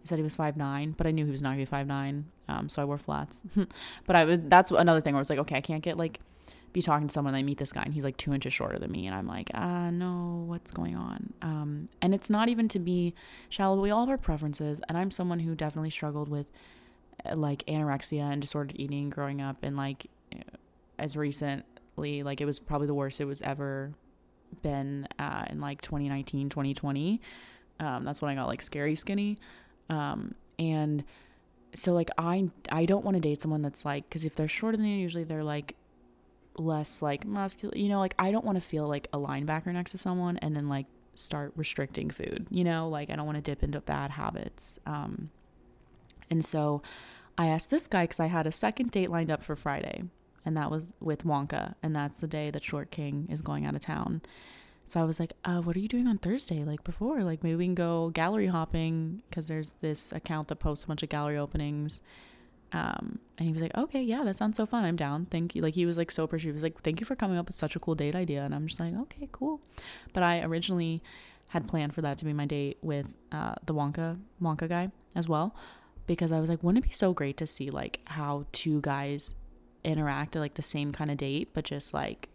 [0.03, 1.87] he said he was five nine, but I knew he was not gonna be five
[1.87, 2.25] nine.
[2.49, 3.41] Um, so I wore flats.
[4.05, 4.49] but I would.
[4.49, 6.19] That's another thing where I was like, okay, I can't get like
[6.73, 7.33] be talking to someone.
[7.33, 9.27] And I meet this guy and he's like two inches shorter than me, and I'm
[9.27, 11.33] like, ah, no, what's going on?
[11.41, 13.13] Um, and it's not even to be
[13.47, 13.79] shallow.
[13.79, 16.47] We all have our preferences, and I'm someone who definitely struggled with
[17.25, 20.07] uh, like anorexia and disordered eating growing up, and like
[20.99, 23.93] as recently, like it was probably the worst it was ever
[24.61, 27.21] been uh, in like 2019 2020
[27.79, 29.37] um, that's when i got like scary skinny
[29.89, 31.03] um, and
[31.75, 34.77] so like I I don't want to date someone that's like because if they're shorter
[34.77, 35.75] than you, usually they're like
[36.57, 37.75] less like muscular.
[37.77, 40.55] You know, like I don't want to feel like a linebacker next to someone and
[40.55, 42.47] then like start restricting food.
[42.49, 44.79] You know, like I don't want to dip into bad habits.
[44.85, 45.29] Um,
[46.29, 46.81] and so
[47.37, 50.03] I asked this guy because I had a second date lined up for Friday,
[50.45, 53.75] and that was with Wonka, and that's the day that Short King is going out
[53.75, 54.21] of town.
[54.85, 56.63] So I was like, uh, what are you doing on Thursday?
[56.63, 60.85] Like before, like maybe we can go gallery hopping because there's this account that posts
[60.85, 62.01] a bunch of gallery openings.
[62.73, 64.83] Um, and he was like, okay, yeah, that sounds so fun.
[64.83, 65.25] I'm down.
[65.27, 65.61] Thank you.
[65.61, 66.55] Like he was like so appreciative.
[66.55, 68.43] He was like, thank you for coming up with such a cool date idea.
[68.43, 69.61] And I'm just like, okay, cool.
[70.11, 71.01] But I originally
[71.49, 75.27] had planned for that to be my date with uh, the Wonka Wonka guy as
[75.27, 75.55] well,
[76.07, 79.35] because I was like, wouldn't it be so great to see like how two guys
[79.83, 82.29] interact at like the same kind of date, but just like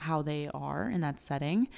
[0.00, 1.68] how they are in that setting.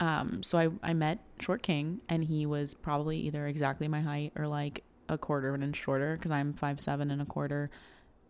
[0.00, 4.32] Um, so I, I met Short King, and he was probably either exactly my height
[4.34, 7.70] or like a quarter of an inch shorter because I'm five seven and a quarter,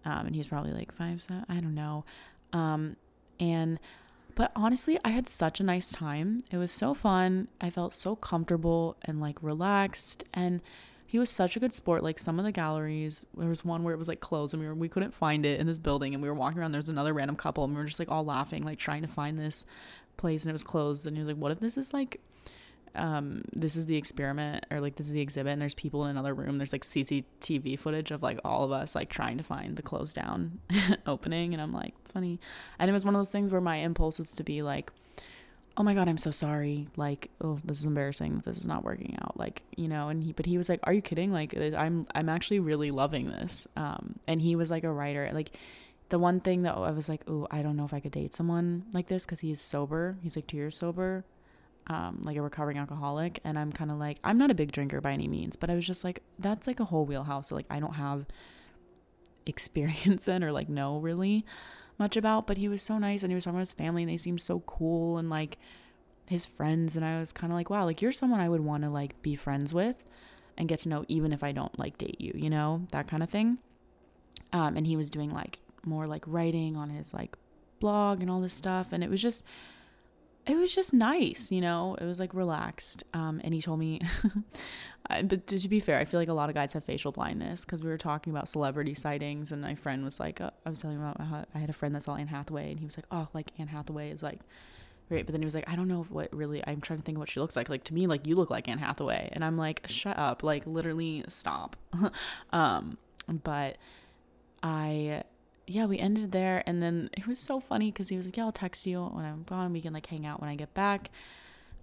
[0.05, 1.45] um, and he's probably like five seven.
[1.49, 2.05] I don't know.
[2.53, 2.97] Um,
[3.38, 3.79] and
[4.35, 6.40] but honestly, I had such a nice time.
[6.51, 7.49] It was so fun.
[7.61, 10.61] I felt so comfortable and like relaxed, and
[11.11, 12.05] he was such a good sport.
[12.05, 14.68] Like some of the galleries, there was one where it was like closed and we
[14.68, 16.70] were we couldn't find it in this building and we were walking around.
[16.70, 19.09] There was another random couple and we were just like all laughing, like trying to
[19.09, 19.64] find this
[20.16, 21.07] place and it was closed.
[21.07, 22.20] And he was like, "What if this is like,
[22.94, 26.11] um, this is the experiment or like this is the exhibit and there's people in
[26.11, 26.59] another room.
[26.59, 30.14] There's like CCTV footage of like all of us like trying to find the closed
[30.14, 30.61] down
[31.09, 32.38] opening." And I'm like, "It's funny,"
[32.79, 34.92] and it was one of those things where my impulse is to be like
[35.77, 36.89] oh my god i'm so sorry.
[36.97, 39.39] Like oh this is embarrassing this is not working out.
[39.39, 41.33] Like you know and he but he was like are you kidding?
[41.33, 43.67] Like i'm i'm actually really loving this.
[43.77, 45.57] Um and he was like a writer like
[46.09, 48.35] the one thing that i was like oh i don't know if i could date
[48.35, 50.19] someone like this because he's sober.
[50.23, 51.25] He's like two years sober
[51.87, 53.41] um like a recovering alcoholic.
[53.45, 55.75] And i'm kind of like i'm not a big drinker by any means but i
[55.75, 58.27] was just like that's like a whole wheelhouse so like i don't have
[59.47, 61.45] experience in or like know really
[62.01, 64.11] much about, but he was so nice and he was talking about his family and
[64.11, 65.59] they seemed so cool and like
[66.27, 68.83] his friends and I was kind of like, wow, like you're someone I would want
[68.83, 69.97] to like be friends with
[70.57, 73.23] and get to know even if I don't like date you, you know, that kind
[73.23, 73.59] of thing.
[74.53, 77.37] Um, and he was doing like more like writing on his like
[77.79, 79.43] blog and all this stuff and it was just
[80.46, 81.96] it was just nice, you know.
[82.00, 83.05] It was like relaxed.
[83.14, 84.00] Um, and he told me,
[85.09, 87.83] but to be fair, I feel like a lot of guys have facial blindness because
[87.83, 90.96] we were talking about celebrity sightings, and my friend was like, uh, I was telling
[90.96, 93.07] him about how I had a friend that saw Anne Hathaway, and he was like,
[93.11, 94.40] oh, like Anne Hathaway is like
[95.11, 96.62] Right, but then he was like, I don't know what really.
[96.64, 97.68] I'm trying to think of what she looks like.
[97.68, 100.64] Like to me, like you look like Anne Hathaway, and I'm like, shut up, like
[100.68, 101.74] literally stop.
[102.53, 103.76] um, but
[104.62, 105.24] I,
[105.71, 108.45] yeah, we ended there, and then it was so funny because he was like, yeah,
[108.45, 109.73] I'll text you when I'm gone.
[109.73, 111.11] We can like hang out when I get back.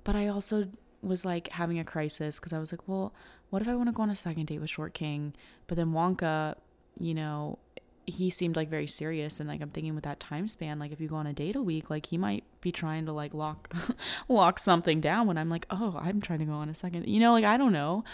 [0.04, 0.68] But I also
[1.02, 3.14] was like having a crisis because I was like, well,
[3.50, 5.34] what if I want to go on a second date with Short King?
[5.68, 6.56] But then Wonka,
[7.00, 7.60] you know,
[8.06, 11.02] he seemed like very serious and like I'm thinking with that time span like if
[11.02, 13.70] you go on a date a week like he might be trying to like lock
[14.30, 17.20] lock something down when I'm like oh I'm trying to go on a second you
[17.20, 18.06] know like I don't know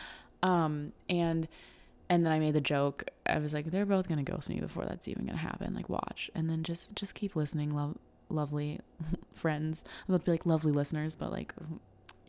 [0.42, 1.48] um and
[2.14, 3.06] and then I made the joke.
[3.26, 5.74] I was like they're both to ghost me before that's even to happen.
[5.74, 6.30] Like watch.
[6.36, 7.98] And then just just keep listening love
[8.30, 8.80] lovely
[9.34, 9.84] friends.
[10.08, 11.54] To be like lovely listeners but like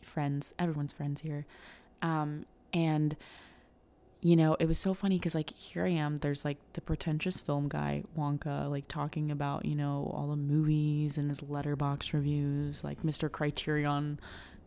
[0.01, 0.55] friends.
[0.59, 1.45] Everyone's friends here.
[2.01, 3.15] Um and
[4.23, 7.41] you know, it was so funny because like here I am, there's like the pretentious
[7.41, 12.83] film guy Wonka, like talking about you know all the movies and his Letterboxd reviews,
[12.83, 13.31] like Mr.
[13.31, 14.19] Criterion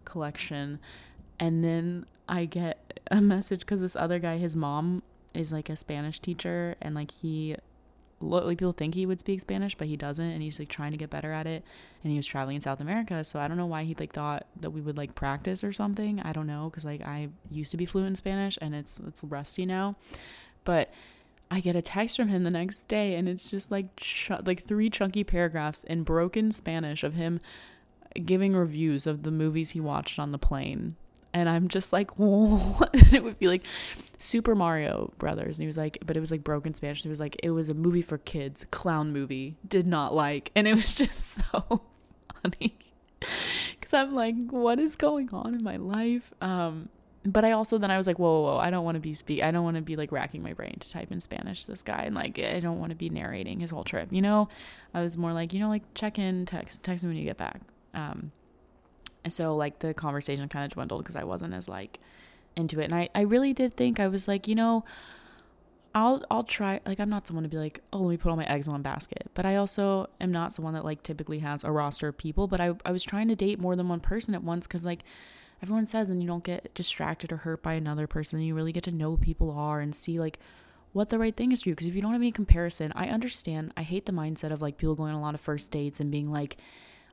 [0.06, 0.80] collection,
[1.40, 5.76] and then I get a message because this other guy, his mom is like a
[5.76, 7.56] Spanish teacher, and like he
[8.20, 10.98] like people think he would speak Spanish, but he doesn't, and he's like trying to
[10.98, 11.64] get better at it.
[12.04, 14.48] And he was traveling in South America, so I don't know why he like thought
[14.60, 16.20] that we would like practice or something.
[16.22, 19.24] I don't know because like I used to be fluent in Spanish, and it's it's
[19.24, 19.96] rusty now.
[20.64, 20.92] But
[21.50, 24.64] I get a text from him the next day, and it's just like ch- like
[24.64, 27.40] three chunky paragraphs in broken Spanish of him
[28.26, 30.96] giving reviews of the movies he watched on the plane
[31.38, 32.90] and I'm just like, what?
[33.14, 33.64] it would be like
[34.18, 37.04] Super Mario Brothers, and he was like, but it was like broken Spanish.
[37.04, 40.68] He was like, it was a movie for kids, clown movie, did not like, and
[40.68, 41.84] it was just so
[42.42, 42.76] funny
[43.20, 46.34] because I'm like, what is going on in my life?
[46.42, 46.90] Um,
[47.24, 49.14] but I also then I was like, whoa, whoa, whoa I don't want to be
[49.14, 51.84] speak, I don't want to be like racking my brain to type in Spanish this
[51.84, 54.50] guy, and like I don't want to be narrating his whole trip, you know.
[54.92, 57.38] I was more like, you know, like check in, text, text me when you get
[57.38, 57.62] back.
[57.94, 58.32] Um,
[59.32, 62.00] so like the conversation kind of dwindled because I wasn't as like
[62.56, 62.86] into it.
[62.86, 64.84] And I, I really did think I was like, you know,
[65.96, 68.36] I'll I'll try like I'm not someone to be like, oh let me put all
[68.36, 69.30] my eggs in one basket.
[69.34, 72.48] But I also am not someone that like typically has a roster of people.
[72.48, 75.04] But I, I was trying to date more than one person at once because like
[75.62, 78.40] everyone says and you don't get distracted or hurt by another person.
[78.42, 80.40] You really get to know people are and see like
[80.94, 81.76] what the right thing is for you.
[81.76, 83.74] Because if you don't have any comparison, I understand.
[83.76, 86.12] I hate the mindset of like people going on a lot of first dates and
[86.12, 86.58] being like,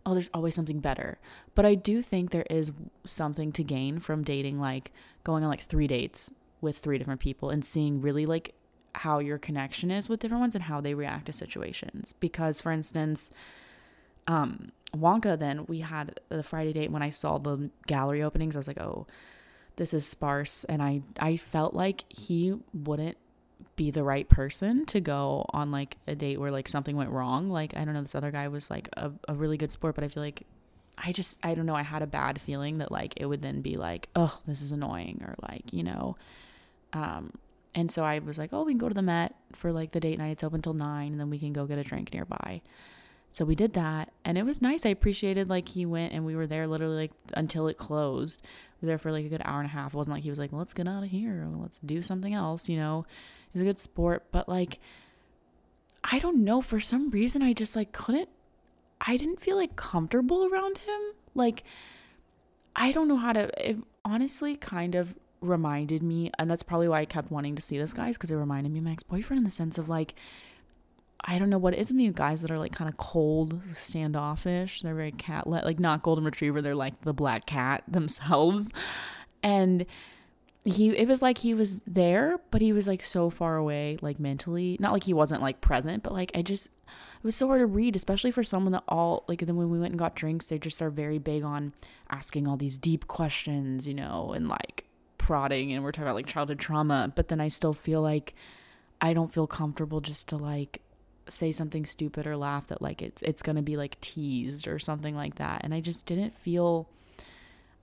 [0.06, 1.18] oh, there's always something better.
[1.54, 2.72] But I do think there is
[3.06, 7.50] something to gain from dating, like going on like three dates with three different people
[7.50, 8.54] and seeing really like
[8.96, 12.14] how your connection is with different ones and how they react to situations.
[12.20, 13.30] Because, for instance,
[14.26, 18.58] um, Wonka, then we had the Friday date when I saw the gallery openings, I
[18.58, 19.06] was like, oh,
[19.76, 20.64] this is sparse.
[20.64, 23.18] And I, I felt like he wouldn't
[23.76, 27.50] be the right person to go on like a date where like something went wrong.
[27.50, 30.04] Like I don't know, this other guy was like a, a really good sport, but
[30.04, 30.46] I feel like
[30.96, 33.60] I just I don't know, I had a bad feeling that like it would then
[33.60, 36.16] be like, oh, this is annoying or like, you know.
[36.92, 37.32] Um
[37.74, 40.00] and so I was like, oh, we can go to the Met for like the
[40.00, 40.30] date night.
[40.30, 42.62] It's open till nine, and then we can go get a drink nearby.
[43.32, 44.86] So we did that, and it was nice.
[44.86, 48.42] I appreciated like he went and we were there literally like until it closed.
[48.80, 49.92] We were there for like a good hour and a half.
[49.92, 52.68] It wasn't like he was like, let's get out of here, let's do something else,
[52.68, 53.06] you know.
[53.54, 54.80] He's a good sport, but like
[56.02, 58.28] I don't know, for some reason I just like couldn't
[59.00, 61.00] I didn't feel like comfortable around him.
[61.34, 61.62] Like
[62.76, 67.00] I don't know how to it honestly kind of reminded me and that's probably why
[67.00, 69.44] I kept wanting to see this guys because it reminded me of my ex-boyfriend in
[69.44, 70.14] the sense of like
[71.20, 73.60] I don't know what it is with these guys that are like kind of cold,
[73.72, 74.82] standoffish.
[74.82, 78.70] They're very cat like not golden retriever, they're like the black cat themselves.
[79.42, 79.86] And
[80.64, 84.18] he it was like he was there but he was like so far away like
[84.18, 84.76] mentally.
[84.80, 87.66] Not like he wasn't like present but like i just it was so hard to
[87.66, 90.58] read especially for someone that all like then when we went and got drinks they
[90.58, 91.72] just are very big on
[92.10, 94.84] asking all these deep questions you know and like
[95.18, 98.34] prodding and we're talking about like childhood trauma but then i still feel like
[99.00, 100.80] i don't feel comfortable just to like
[101.28, 105.16] say something stupid or laugh that like it's it's gonna be like teased or something
[105.16, 106.88] like that and i just didn't feel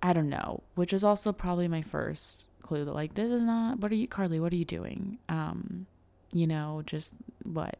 [0.03, 3.79] i don't know which is also probably my first clue that like this is not
[3.79, 5.17] what are you Carly what are you doing?
[5.27, 5.87] Um
[6.31, 7.77] you know just what?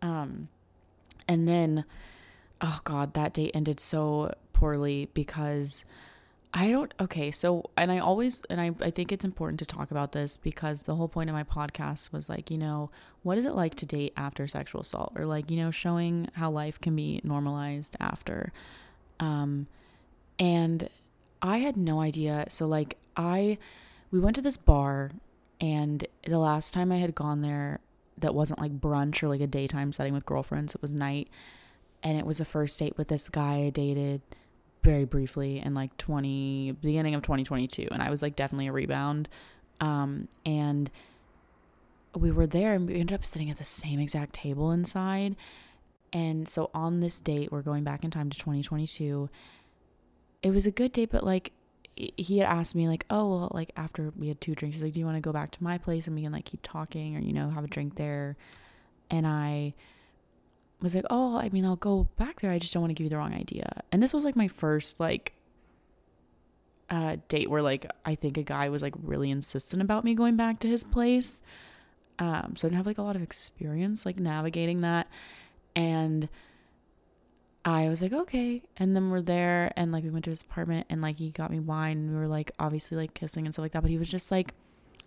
[0.00, 0.48] Um
[1.26, 1.84] and then
[2.60, 5.84] oh god that date ended so poorly because
[6.54, 9.90] I don't okay so and I always and I I think it's important to talk
[9.90, 12.90] about this because the whole point of my podcast was like you know
[13.24, 16.48] what is it like to date after sexual assault or like you know showing how
[16.48, 18.52] life can be normalized after.
[19.18, 19.66] Um
[20.38, 20.88] and
[21.40, 23.58] I had no idea so like I
[24.12, 25.10] we went to this bar
[25.60, 27.80] and the last time I had gone there
[28.18, 31.28] that wasn't like brunch or like a daytime setting with girlfriends, it was night.
[32.02, 34.20] And it was a first date with this guy I dated
[34.82, 39.28] very briefly in like 20 beginning of 2022 and I was like definitely a rebound.
[39.80, 40.90] Um and
[42.14, 45.36] we were there and we ended up sitting at the same exact table inside.
[46.12, 49.30] And so on this date we're going back in time to 2022
[50.42, 51.52] it was a good date but like
[51.96, 54.94] he had asked me like oh well like after we had two drinks he's like
[54.94, 57.16] do you want to go back to my place and we can like keep talking
[57.16, 58.36] or you know have a drink there
[59.10, 59.74] and I
[60.80, 62.50] was like, "Oh, I mean, I'll go back there.
[62.50, 64.48] I just don't want to give you the wrong idea." And this was like my
[64.48, 65.34] first like
[66.90, 70.36] uh date where like I think a guy was like really insistent about me going
[70.36, 71.42] back to his place.
[72.18, 75.08] Um so I didn't have like a lot of experience like navigating that
[75.76, 76.28] and
[77.64, 80.86] I was like, "Okay." And then we're there and like we went to his apartment
[80.90, 83.64] and like he got me wine and we were like obviously like kissing and stuff
[83.64, 84.54] like that, but he was just like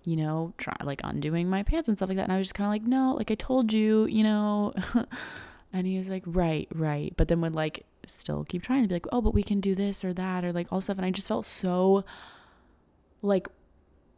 [0.03, 2.25] you know, try like undoing my pants and stuff like that.
[2.25, 4.73] And I was just kind of like, no, like I told you, you know.
[5.75, 7.13] And he was like, right, right.
[7.17, 9.75] But then would like still keep trying to be like, oh, but we can do
[9.75, 10.95] this or that or like all stuff.
[10.95, 12.05] And I just felt so
[13.21, 13.49] like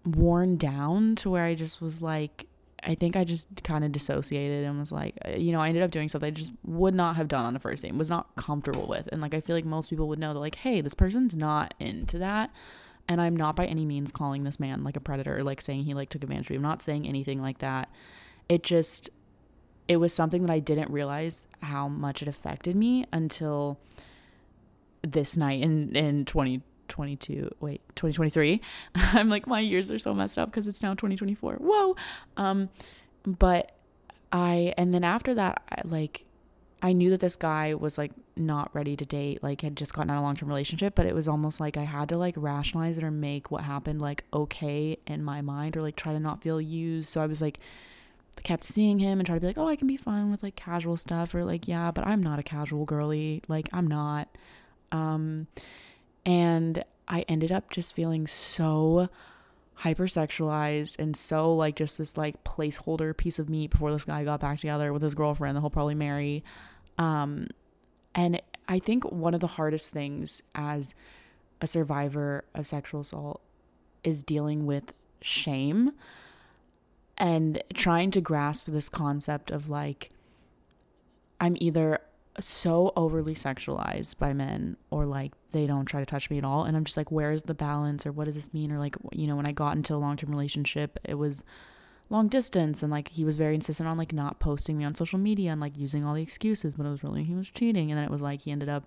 [0.05, 2.45] worn down to where I just was like,
[2.87, 5.83] I think I just kind of dissociated and was like, uh, you know, I ended
[5.83, 8.35] up doing something I just would not have done on a first date, was not
[8.37, 9.09] comfortable with.
[9.11, 11.73] And like, I feel like most people would know that, like, hey, this person's not
[11.79, 12.49] into that.
[13.09, 15.83] And I'm not by any means calling this man like a predator or like saying
[15.83, 16.55] he like took advantage of me.
[16.57, 17.89] I'm not saying anything like that.
[18.49, 19.09] It just,
[19.87, 23.79] it was something that I didn't realize how much it affected me until
[25.01, 26.25] this night in in
[26.87, 28.61] 2022 wait 2023
[28.95, 31.95] i'm like my years are so messed up because it's now 2024 whoa
[32.37, 32.69] um
[33.25, 33.73] but
[34.31, 36.25] i and then after that I, like
[36.81, 40.11] i knew that this guy was like not ready to date like had just gotten
[40.11, 42.97] out of a long-term relationship but it was almost like i had to like rationalize
[42.97, 46.41] it or make what happened like okay in my mind or like try to not
[46.41, 47.59] feel used so i was like
[48.43, 50.55] kept seeing him and try to be like, oh, I can be fun with like
[50.55, 53.41] casual stuff or like, yeah, but I'm not a casual girly.
[53.47, 54.29] Like, I'm not.
[54.91, 55.47] Um,
[56.27, 59.07] and I ended up just feeling so
[59.79, 64.41] hypersexualized and so like just this like placeholder piece of meat before this guy got
[64.41, 66.43] back together with his girlfriend that he'll probably marry.
[66.97, 67.47] Um,
[68.13, 70.93] and I think one of the hardest things as
[71.61, 73.41] a survivor of sexual assault
[74.03, 75.91] is dealing with shame
[77.17, 80.11] and trying to grasp this concept of like
[81.39, 82.01] I'm either
[82.39, 86.63] so overly sexualized by men or like they don't try to touch me at all.
[86.65, 88.71] And I'm just like where's the balance or what does this mean?
[88.71, 91.43] Or like you know when I got into a long-term relationship it was
[92.09, 95.19] long distance and like he was very insistent on like not posting me on social
[95.19, 97.91] media and like using all the excuses but it was really he was cheating.
[97.91, 98.83] And then it was like he ended up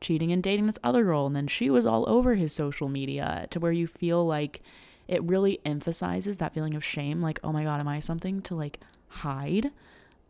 [0.00, 1.26] cheating and dating this other girl.
[1.26, 4.62] And then she was all over his social media to where you feel like
[5.06, 8.54] it really emphasizes that feeling of shame like oh my god am i something to
[8.54, 9.70] like hide?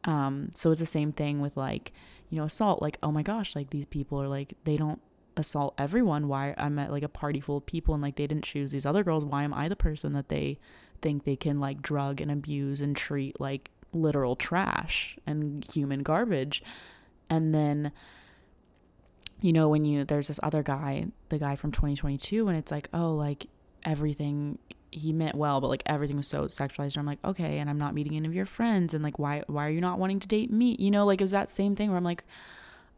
[0.02, 1.92] Um so it's the same thing with like
[2.30, 5.00] you know assault like oh my gosh like these people are like they don't
[5.36, 6.28] assault everyone.
[6.28, 8.86] Why i'm at like a party full of people and like they didn't choose these
[8.86, 9.24] other girls.
[9.24, 10.58] Why am i the person that they
[11.02, 16.62] think they can like drug and abuse and treat like literal trash and human garbage?
[17.28, 17.92] And then
[19.40, 22.88] you know when you there's this other guy the guy from 2022 and it's like
[22.94, 23.46] oh like
[23.84, 24.58] everything
[24.94, 26.96] he meant well, but like everything was so sexualized.
[26.96, 29.66] I'm like, okay, and I'm not meeting any of your friends, and like, why why
[29.66, 30.76] are you not wanting to date me?
[30.78, 32.24] You know, like it was that same thing where I'm like,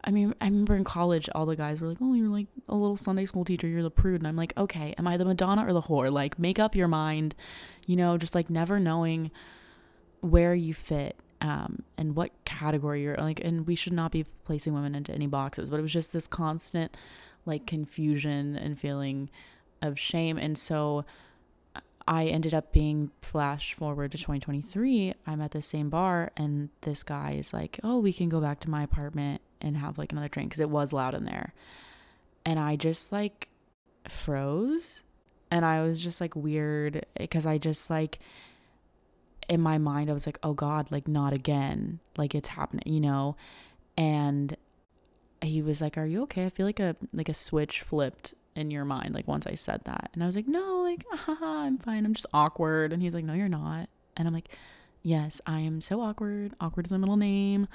[0.03, 2.75] I mean, I remember in college, all the guys were like, oh, you're like a
[2.75, 5.65] little Sunday school teacher, you're the prude, and I'm like, okay, am I the Madonna
[5.65, 6.11] or the whore?
[6.11, 7.35] Like, make up your mind,
[7.85, 9.31] you know, just like never knowing
[10.21, 11.19] where you fit.
[11.39, 15.27] Um, and what category you're like, and we should not be placing women into any
[15.27, 16.97] boxes, but it was just this constant
[17.45, 19.29] like confusion and feeling
[19.81, 20.39] of shame.
[20.39, 21.05] And so
[22.07, 25.13] I ended up being flash forward to 2023.
[25.25, 28.61] I'm at the same bar, and this guy is like, Oh, we can go back
[28.61, 31.53] to my apartment and have like another drink because it was loud in there.
[32.45, 33.49] And I just like
[34.07, 35.01] froze.
[35.51, 38.19] And I was just like weird eh, because I just like,
[39.49, 41.99] in my mind, I was like, Oh God, like not again.
[42.15, 43.35] Like it's happening, you know?
[43.97, 44.55] And
[45.41, 46.45] he was like, Are you okay?
[46.45, 49.81] I feel like a like a switch flipped in your mind like once I said
[49.85, 50.09] that.
[50.13, 52.05] And I was like, "No, like haha, I'm fine.
[52.05, 54.49] I'm just awkward." And he's like, "No, you're not." And I'm like,
[55.03, 56.53] "Yes, I am so awkward.
[56.59, 57.67] Awkward is my middle name."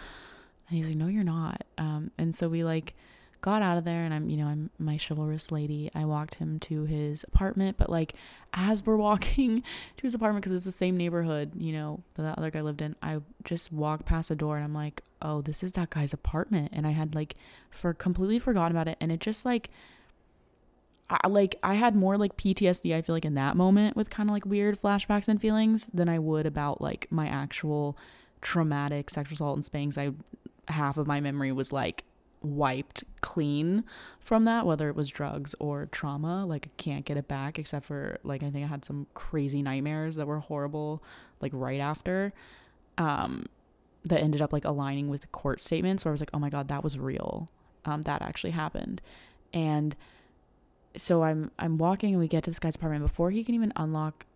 [0.69, 2.95] And he's like, "No, you're not." Um and so we like
[3.43, 5.91] got out of there and I'm, you know, I'm my chivalrous lady.
[5.95, 8.15] I walked him to his apartment, but like
[8.55, 9.63] as we're walking
[9.97, 12.81] to his apartment because it's the same neighborhood, you know, that that other guy lived
[12.81, 16.13] in, I just walked past the door and I'm like, "Oh, this is that guy's
[16.13, 17.35] apartment." And I had like
[17.71, 19.71] for completely forgotten about it and it just like
[21.23, 24.29] I, like I had more like PTSD I feel like in that moment with kind
[24.29, 27.97] of like weird flashbacks and feelings than I would about like my actual
[28.41, 30.13] traumatic sexual assault and spanks I
[30.69, 32.05] half of my memory was like
[32.43, 33.85] wiped clean
[34.19, 36.45] from that, whether it was drugs or trauma.
[36.45, 39.63] Like, I can't get it back, except for, like, I think I had some crazy
[39.63, 41.03] nightmares that were horrible,
[41.41, 42.33] like, right after.
[42.99, 43.47] Um,
[44.05, 46.69] that ended up like aligning with court statements where I was like, oh my God,
[46.69, 47.49] that was real.
[47.85, 49.01] Um, that actually happened.
[49.55, 49.95] And
[50.97, 53.73] so I'm I'm walking and we get to this guy's apartment before he can even
[53.77, 54.27] unlock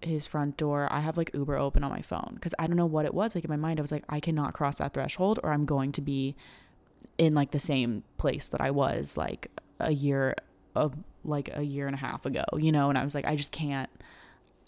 [0.00, 0.88] his front door.
[0.90, 3.34] I have like Uber open on my phone because I don't know what it was.
[3.34, 5.92] Like in my mind, I was like, I cannot cross that threshold or I'm going
[5.92, 6.34] to be
[7.18, 9.48] in like the same place that I was like
[9.78, 10.34] a year
[10.74, 10.94] of
[11.24, 13.52] like a year and a half ago, you know, and I was like, I just
[13.52, 13.90] can't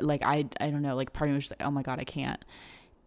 [0.00, 2.04] like I I don't know, like part of me was like, oh my God, I
[2.04, 2.42] can't.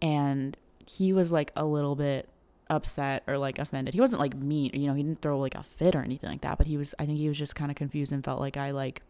[0.02, 2.30] And he was like a little bit
[2.70, 3.94] upset or like offended.
[3.94, 6.42] He wasn't like mean, you know, he didn't throw like a fit or anything like
[6.42, 8.58] that, but he was I think he was just kind of confused and felt like
[8.58, 9.02] I like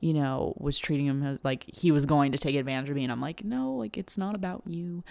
[0.00, 3.04] you know, was treating him as like he was going to take advantage of me
[3.04, 5.02] and I'm like, "No, like it's not about you."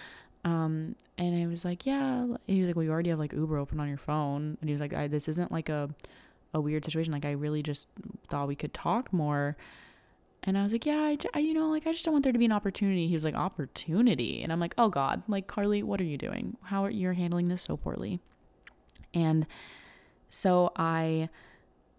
[0.44, 2.26] Um, and I was like, yeah.
[2.46, 4.58] He was like, well, you already have like Uber open on your phone.
[4.60, 5.90] And he was like, I, this isn't like a,
[6.52, 7.12] a weird situation.
[7.12, 7.86] Like, I really just
[8.28, 9.56] thought we could talk more.
[10.46, 12.32] And I was like, yeah, I, I, you know, like, I just don't want there
[12.32, 13.08] to be an opportunity.
[13.08, 14.42] He was like, opportunity.
[14.42, 16.56] And I'm like, oh God, like, Carly, what are you doing?
[16.64, 18.20] How are you handling this so poorly?
[19.14, 19.46] And
[20.28, 21.30] so I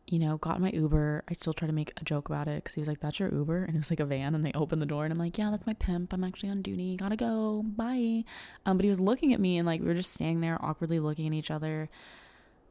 [0.07, 1.23] you know, got my Uber.
[1.27, 3.33] I still try to make a joke about it because he was like, That's your
[3.33, 3.63] Uber?
[3.63, 5.65] And it's like a van, and they open the door, and I'm like, Yeah, that's
[5.65, 6.13] my pimp.
[6.13, 6.95] I'm actually on duty.
[6.95, 7.63] Gotta go.
[7.63, 8.23] Bye.
[8.65, 10.99] Um, but he was looking at me, and like, we were just standing there awkwardly
[10.99, 11.89] looking at each other.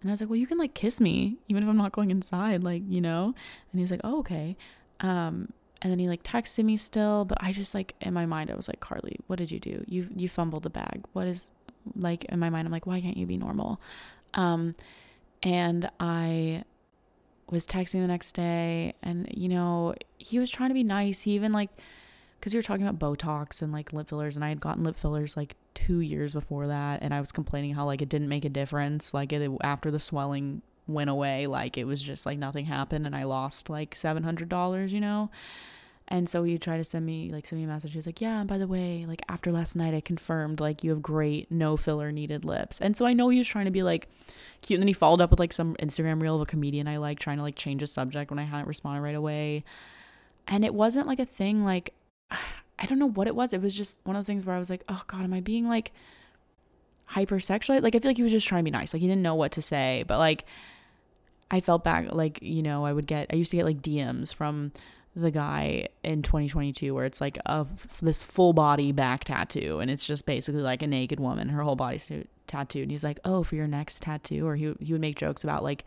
[0.00, 2.10] And I was like, Well, you can like kiss me, even if I'm not going
[2.10, 3.34] inside, like, you know?
[3.72, 4.56] And he's like, Oh, okay.
[5.00, 5.52] Um,
[5.84, 8.56] and then he like texted me still, but I just like, in my mind, I
[8.56, 9.84] was like, Carly, what did you do?
[9.86, 11.04] You, you fumbled the bag.
[11.12, 11.50] What is,
[11.94, 13.80] like, in my mind, I'm like, Why can't you be normal?
[14.32, 14.74] Um,
[15.42, 16.64] and I,
[17.50, 21.32] was texting the next day and you know he was trying to be nice he
[21.32, 21.70] even like
[22.38, 24.96] because we were talking about botox and like lip fillers and i had gotten lip
[24.96, 28.44] fillers like two years before that and i was complaining how like it didn't make
[28.44, 32.64] a difference like it, after the swelling went away like it was just like nothing
[32.64, 35.30] happened and i lost like $700 you know
[36.08, 37.94] and so he tried to send me like send me a message.
[37.94, 40.90] He's like, "Yeah, and by the way, like after last night, I confirmed like you
[40.90, 43.82] have great no filler needed lips." And so I know he was trying to be
[43.82, 44.08] like
[44.60, 44.76] cute.
[44.78, 47.20] And then he followed up with like some Instagram reel of a comedian I like,
[47.20, 49.64] trying to like change a subject when I hadn't responded right away.
[50.46, 51.94] And it wasn't like a thing like
[52.30, 53.52] I don't know what it was.
[53.54, 55.40] It was just one of those things where I was like, "Oh God, am I
[55.40, 55.92] being like
[57.12, 58.92] hypersexual?" Like I feel like he was just trying to be nice.
[58.92, 60.44] Like he didn't know what to say, but like
[61.50, 64.34] I felt back like you know I would get I used to get like DMs
[64.34, 64.72] from
[65.16, 67.66] the guy in 2022 where it's like a
[68.02, 71.76] this full body back tattoo and it's just basically like a naked woman her whole
[71.76, 72.10] body's
[72.46, 75.44] tattooed and he's like oh for your next tattoo or he, he would make jokes
[75.44, 75.84] about like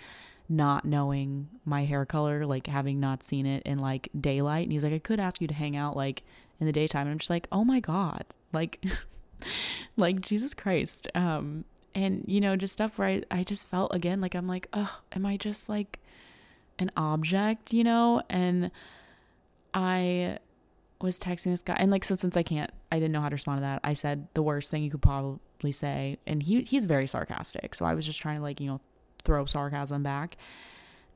[0.48, 4.84] not knowing my hair color like having not seen it in like daylight and he's
[4.84, 6.24] like i could ask you to hang out like
[6.62, 8.24] in the daytime and i'm just like oh my god
[8.54, 8.82] like
[9.98, 14.22] like jesus christ um and you know just stuff where I, I just felt again
[14.22, 16.00] like i'm like oh am i just like
[16.80, 18.22] an object you know?
[18.30, 18.72] And
[19.74, 20.40] I
[21.02, 23.36] was texting this guy and like so since I can't I didn't know how to
[23.36, 23.82] respond to that.
[23.84, 27.76] I said the worst thing you could probably say and he he's very sarcastic.
[27.76, 28.82] So I was just trying to like, you know,
[29.24, 30.38] throw sarcasm back.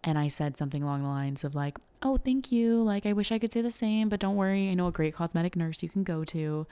[0.04, 2.82] And I said something along the lines of like, "Oh, thank you.
[2.82, 4.70] Like I wish I could say the same, but don't worry.
[4.70, 6.66] I know a great cosmetic nurse you can go to."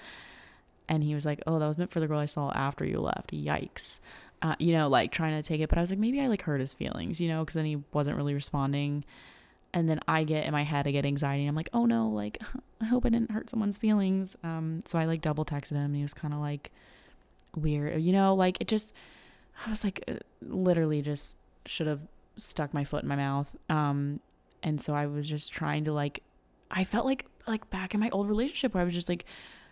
[0.87, 2.99] And he was like, "Oh, that was meant for the girl I saw after you
[2.99, 3.31] left.
[3.31, 3.99] Yikes."
[4.41, 6.41] Uh, you know, like trying to take it, but I was like, maybe I like
[6.41, 9.03] hurt his feelings, you know, because then he wasn't really responding
[9.73, 11.45] and then I get in my head, I get anxiety.
[11.45, 12.41] I'm like, oh no, like
[12.81, 14.35] I hope I didn't hurt someone's feelings.
[14.43, 16.71] Um, so I like double texted him, and he was kind of like
[17.55, 18.93] weird, you know, like it just.
[19.65, 21.99] I was like, uh, literally, just should have
[22.37, 23.53] stuck my foot in my mouth.
[23.69, 24.21] Um,
[24.63, 26.23] and so I was just trying to like,
[26.71, 29.25] I felt like like back in my old relationship where I was just like,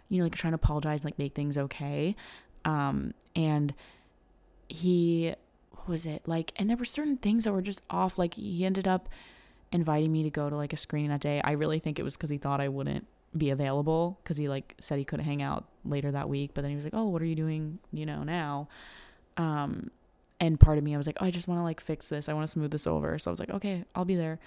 [0.10, 2.16] you know, like trying to apologize, and, like make things okay.
[2.66, 3.74] Um, and
[4.68, 5.34] he
[5.88, 8.18] was it like, and there were certain things that were just off.
[8.18, 9.08] Like he ended up
[9.72, 11.42] inviting me to go to like a screening that day.
[11.44, 13.06] I really think it was because he thought I wouldn't
[13.38, 16.52] be available because he like said he couldn't hang out later that week.
[16.54, 17.80] But then he was like, "Oh, what are you doing?
[17.92, 18.68] You know now."
[19.36, 19.92] Um,
[20.40, 22.30] and part of me, I was like, oh, "I just want to like fix this.
[22.30, 24.40] I want to smooth this over." So I was like, "Okay, I'll be there."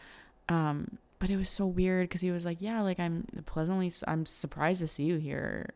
[0.49, 4.27] Um, but it was so weird because he was like, "Yeah, like I'm pleasantly, I'm
[4.27, 5.71] surprised to see you here.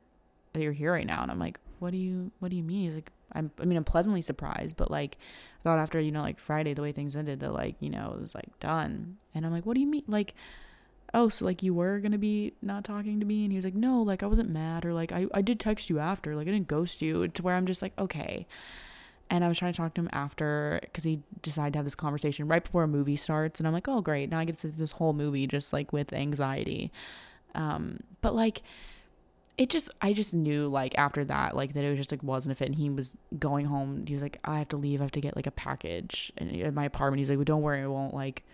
[0.52, 2.86] That you're here right now." And I'm like, "What do you, what do you mean?"
[2.86, 5.16] He's like, I'm, I mean, I'm pleasantly surprised, but like,
[5.60, 8.12] I thought after, you know, like Friday, the way things ended, that like, you know,
[8.14, 9.16] it was like done.
[9.34, 10.04] And I'm like, what do you mean?
[10.06, 10.34] Like,
[11.12, 13.44] oh, so like you were gonna be not talking to me?
[13.44, 15.88] And he was like, no, like I wasn't mad, or like I, I did text
[15.90, 18.46] you after, like I didn't ghost you, to where I'm just like, okay.
[19.30, 21.94] And I was trying to talk to him after because he decided to have this
[21.94, 23.58] conversation right before a movie starts.
[23.58, 24.28] And I'm like, oh, great.
[24.28, 26.92] Now I get to see this whole movie just like with anxiety.
[27.54, 28.62] Um, but like,
[29.56, 32.52] it just I just knew like after that like that it was just like wasn't
[32.52, 35.04] a fit and he was going home he was like I have to leave I
[35.04, 37.20] have to get like a package in my apartment.
[37.20, 38.44] He's like well, don't worry I won't like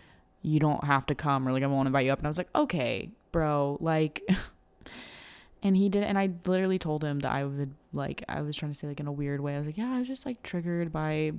[0.43, 2.19] you don't have to come or like I won't invite you up.
[2.19, 4.23] And I was like okay bro like
[5.63, 8.73] and he did and I literally told him that I would like I was trying
[8.73, 10.43] to say like in a weird way I was like yeah I was just like
[10.43, 11.33] triggered by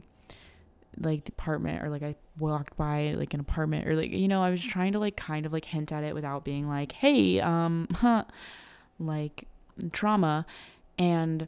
[0.99, 4.41] like the apartment or like I walked by like an apartment or like you know
[4.41, 7.39] I was trying to like kind of like hint at it without being like hey
[7.39, 8.25] um huh,
[8.99, 9.47] like
[9.89, 10.45] trauma
[10.97, 11.47] and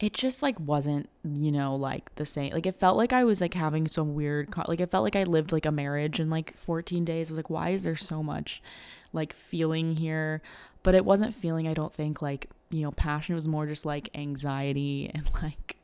[0.00, 2.52] it just like wasn't you know like the same.
[2.52, 5.24] Like it felt like i was like having some weird like it felt like i
[5.24, 7.30] lived like a marriage in like 14 days.
[7.30, 8.62] I was like why is there so much
[9.12, 10.40] like feeling here?
[10.82, 13.34] But it wasn't feeling i don't think like you know passion.
[13.34, 15.76] It was more just like anxiety and like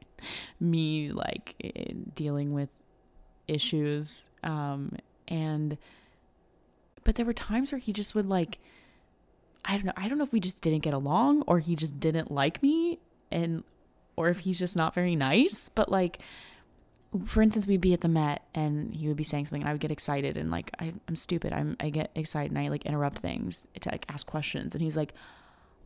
[0.58, 1.54] me like
[2.14, 2.70] dealing with
[3.46, 4.30] issues.
[4.42, 4.96] Um
[5.28, 5.76] and
[7.04, 8.58] but there were times where he just would like
[9.66, 9.92] I don't know.
[9.96, 13.00] I don't know if we just didn't get along or he just didn't like me
[13.32, 13.64] and
[14.14, 16.20] or if he's just not very nice, but like
[17.24, 19.72] for instance, we'd be at the Met and he would be saying something and I
[19.72, 21.52] would get excited and like I, am stupid.
[21.52, 24.96] I'm I get excited and I like interrupt things to like ask questions and he's
[24.96, 25.12] like,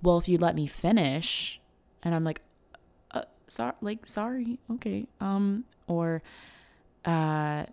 [0.02, 1.60] Well, if you'd let me finish
[2.02, 2.42] and I'm like,
[3.12, 5.06] uh, sorry like sorry, okay.
[5.20, 6.22] Um or
[7.06, 7.64] uh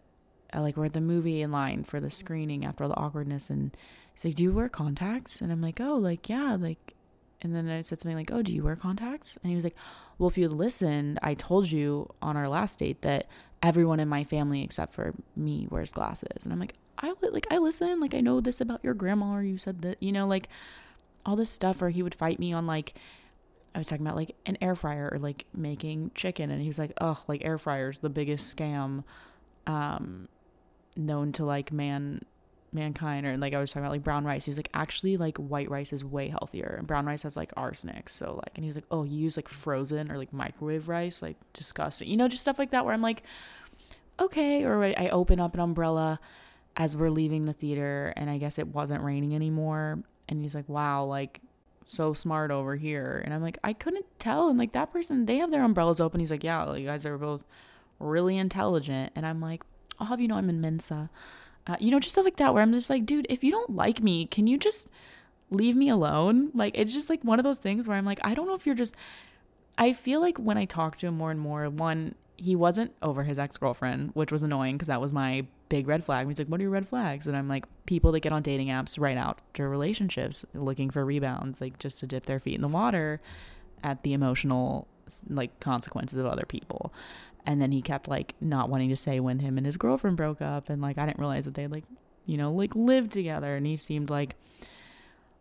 [0.56, 3.76] like we're at the movie in line for the screening after all the awkwardness and
[4.18, 5.42] he's like, Do you wear contacts?
[5.42, 6.96] And I'm like, Oh, like, yeah, like
[7.42, 9.38] and then I said something like, Oh, do you wear contacts?
[9.44, 9.76] And he was like,
[10.18, 13.28] Well, if you listened, I told you on our last date that
[13.62, 16.44] everyone in my family except for me wears glasses.
[16.44, 19.44] And I'm like, I like I listen, like I know this about your grandma or
[19.44, 20.50] you said that, you know, like
[21.26, 22.96] all this stuff or he would fight me on like
[23.76, 26.80] I was talking about like an air fryer or like making chicken and he was
[26.80, 29.04] like, "Oh, like air fryers the biggest scam
[29.68, 30.28] um
[30.96, 32.22] known to like man
[32.78, 34.46] mankind or like I was talking about like brown rice.
[34.46, 38.08] He's like actually like white rice is way healthier and brown rice has like arsenic.
[38.08, 41.22] So like and he's like, "Oh, you use like frozen or like microwave rice?
[41.22, 43.24] Like disgusting." You know, just stuff like that where I'm like,
[44.20, 46.20] "Okay." Or I open up an umbrella
[46.78, 50.00] as we're leaving the theater and I guess it wasn't raining anymore
[50.30, 51.42] and he's like, "Wow, like
[51.86, 55.38] so smart over here." And I'm like, "I couldn't tell." And like that person, they
[55.38, 56.20] have their umbrellas open.
[56.20, 57.44] He's like, "Yeah, you guys are both
[58.00, 59.64] really intelligent." And I'm like,
[60.00, 61.10] "I'll have you know I'm in Mensa."
[61.68, 63.76] Uh, you know, just stuff like that where I'm just like, dude, if you don't
[63.76, 64.88] like me, can you just
[65.52, 66.52] leave me alone?
[66.54, 68.66] Like, it's just like one of those things where I'm like, I don't know if
[68.66, 68.96] you're just.
[69.78, 73.24] I feel like when I talk to him more and more, one, he wasn't over
[73.24, 76.28] his ex girlfriend, which was annoying because that was my big red flag.
[76.28, 77.28] He's like, What are your red flags?
[77.28, 81.62] And I'm like, People that get on dating apps right after relationships looking for rebounds,
[81.62, 83.20] like just to dip their feet in the water
[83.84, 84.88] at the emotional
[85.30, 86.94] like consequences of other people
[87.48, 90.42] and then he kept like not wanting to say when him and his girlfriend broke
[90.42, 90.70] up.
[90.70, 91.86] And like I didn't realize that they like
[92.26, 93.56] you know like lived together.
[93.56, 94.36] And he seemed like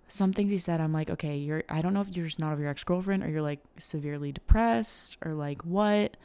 [0.09, 2.53] some things he said I'm like okay you're I don't know if you're just not
[2.53, 6.17] of your ex-girlfriend or you're like severely depressed or like what?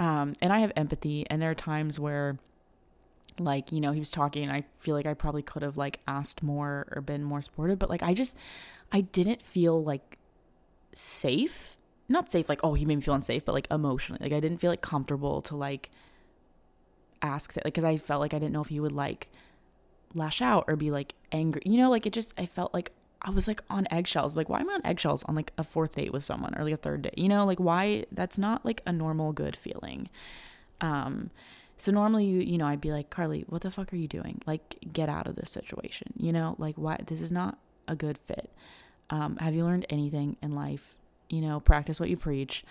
[0.00, 1.24] Um and I have empathy.
[1.30, 2.38] And there are times where
[3.38, 6.42] like you know he was talking I feel like I probably could have like asked
[6.42, 7.78] more or been more supportive.
[7.78, 8.36] But like I just
[8.90, 10.18] I didn't feel like
[10.94, 11.76] safe
[12.12, 14.58] not safe like oh he made me feel unsafe but like emotionally like i didn't
[14.58, 15.90] feel like comfortable to like
[17.22, 19.28] ask that like because i felt like i didn't know if he would like
[20.14, 22.92] lash out or be like angry you know like it just i felt like
[23.22, 25.94] i was like on eggshells like why am i on eggshells on like a fourth
[25.94, 28.82] date with someone or like a third date you know like why that's not like
[28.86, 30.08] a normal good feeling.
[30.80, 31.30] Um
[31.78, 34.40] so normally you you know i'd be like carly what the fuck are you doing?
[34.46, 37.58] Like get out of this situation you know like why this is not
[37.88, 38.50] a good fit.
[39.08, 40.96] Um have you learned anything in life
[41.32, 42.62] you know, practice what you preach.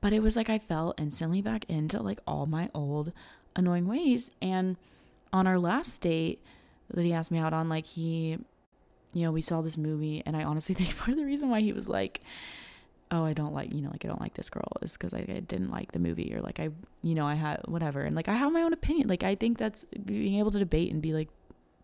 [0.00, 3.12] But it was like I fell instantly back into like all my old
[3.54, 4.30] annoying ways.
[4.42, 4.76] And
[5.32, 6.42] on our last date
[6.92, 8.38] that he asked me out on, like he,
[9.12, 11.60] you know, we saw this movie, and I honestly think part of the reason why
[11.60, 12.20] he was like,
[13.12, 15.20] oh, I don't like, you know, like I don't like this girl is because I,
[15.20, 16.70] didn't like the movie or like I,
[17.02, 18.02] you know, I had whatever.
[18.02, 19.06] And like I have my own opinion.
[19.06, 21.28] Like I think that's being able to debate and be like,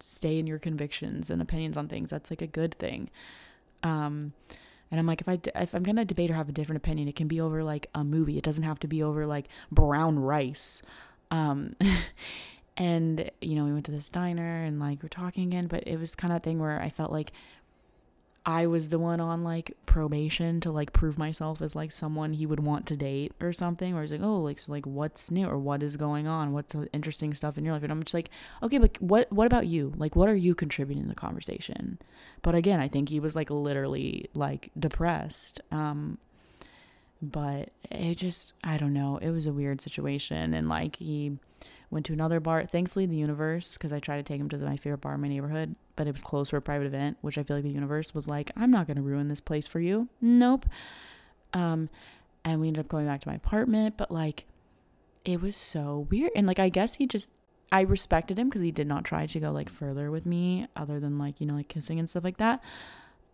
[0.01, 2.11] stay in your convictions and opinions on things.
[2.11, 3.09] That's like a good thing.
[3.85, 4.33] Um,
[4.93, 7.17] and I'm like, if I if I'm gonna debate or have a different opinion, it
[7.17, 8.37] can be over like a movie.
[8.37, 10.83] It doesn't have to be over like brown rice.
[11.31, 11.75] Um,
[12.77, 15.99] and you know, we went to this diner and like we're talking again, but it
[15.99, 17.33] was kind of thing where I felt like
[18.45, 22.47] I was the one on like probation to like prove myself as like someone he
[22.47, 23.95] would want to date or something.
[23.95, 26.53] Where he's like, oh, like so, like what's new or what is going on?
[26.53, 27.85] What's interesting stuff in your life?
[27.85, 28.31] And I'm just like,
[28.63, 29.93] okay, but what what about you?
[29.97, 31.99] Like, what are you contributing to the conversation?
[32.43, 35.61] But again, I think he was like literally like depressed.
[35.71, 36.19] Um,
[37.21, 39.19] but it just I don't know.
[39.19, 41.39] It was a weird situation, and like he
[41.93, 42.65] went to another bar.
[42.65, 45.29] Thankfully, the universe, because I tried to take him to my favorite bar in my
[45.29, 48.15] neighborhood but it was closed for a private event, which I feel like the universe
[48.15, 50.09] was like, I'm not going to ruin this place for you.
[50.21, 50.67] Nope.
[51.53, 51.89] Um,
[52.45, 54.47] and we ended up going back to my apartment, but like,
[55.25, 56.33] it was so weird.
[56.35, 57.31] And like, I guess he just,
[57.71, 60.99] I respected him because he did not try to go like further with me other
[60.99, 62.63] than like, you know, like kissing and stuff like that.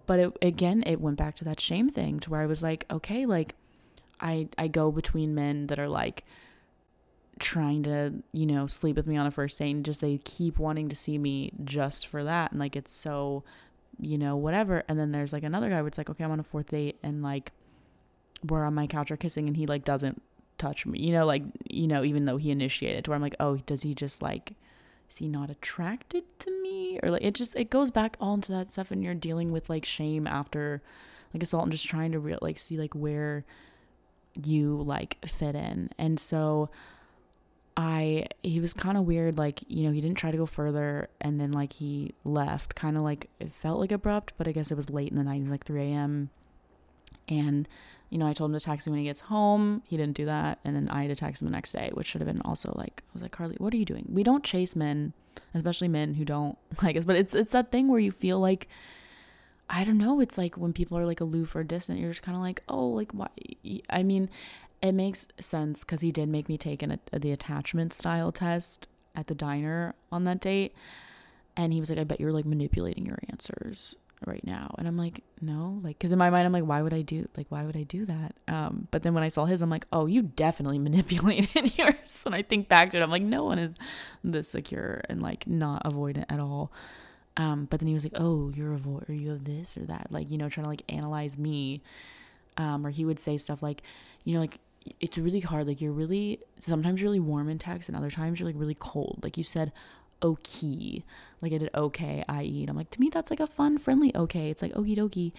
[0.06, 2.84] But it, again, it went back to that shame thing to where I was like,
[2.90, 3.54] okay, like,
[4.20, 6.24] I, I go between men that are like,
[7.38, 10.58] trying to, you know, sleep with me on a first date and just they keep
[10.58, 12.50] wanting to see me just for that.
[12.50, 13.44] And like it's so,
[14.00, 14.84] you know, whatever.
[14.88, 16.98] And then there's like another guy where it's like, okay, I'm on a fourth date
[17.02, 17.52] and like
[18.46, 20.22] we're on my couch or kissing and he like doesn't
[20.58, 23.36] touch me, you know, like, you know, even though he initiated to where I'm like,
[23.40, 24.54] oh, does he just like,
[25.10, 26.98] is he not attracted to me?
[27.02, 29.70] Or like it just, it goes back all into that stuff and you're dealing with
[29.70, 30.82] like shame after
[31.32, 33.44] like assault and just trying to real like see like where
[34.44, 35.90] you like fit in.
[35.98, 36.70] And so,
[37.78, 41.08] I he was kind of weird like you know he didn't try to go further
[41.20, 44.72] and then like he left kind of like it felt like abrupt but I guess
[44.72, 46.30] it was late in the night it was like 3 a.m.
[47.28, 47.68] and
[48.10, 50.24] you know I told him to text me when he gets home he didn't do
[50.24, 52.42] that and then I had to text him the next day which should have been
[52.42, 55.12] also like I was like Carly what are you doing we don't chase men
[55.54, 58.66] especially men who don't like us but it's it's that thing where you feel like
[59.70, 62.34] I don't know it's like when people are like aloof or distant you're just kind
[62.34, 63.28] of like oh like why
[63.88, 64.30] I mean
[64.80, 68.88] it makes sense because he did make me take an, a, the attachment style test
[69.14, 70.74] at the diner on that date.
[71.56, 74.74] And he was like, I bet you're like manipulating your answers right now.
[74.78, 77.28] And I'm like, no, like, cause in my mind, I'm like, why would I do,
[77.36, 78.34] like, why would I do that?
[78.46, 82.22] Um, but then when I saw his, I'm like, oh, you definitely manipulated yours.
[82.24, 83.74] And I think back to it, I'm like, no one is
[84.22, 86.72] this secure and like not avoidant at all.
[87.36, 90.08] Um, but then he was like, oh, you're avoid, or you have this or that,
[90.10, 91.82] like, you know, trying to like analyze me.
[92.56, 93.82] Um, or he would say stuff like,
[94.24, 94.58] you know, like,
[95.00, 95.66] it's really hard.
[95.66, 99.20] Like you're really sometimes really warm in text, and other times you're like really cold.
[99.22, 99.72] Like you said,
[100.22, 101.04] okay,
[101.40, 102.68] like I did okay, I eat.
[102.68, 104.50] I'm like to me that's like a fun, friendly okay.
[104.50, 105.32] It's like okie dokie,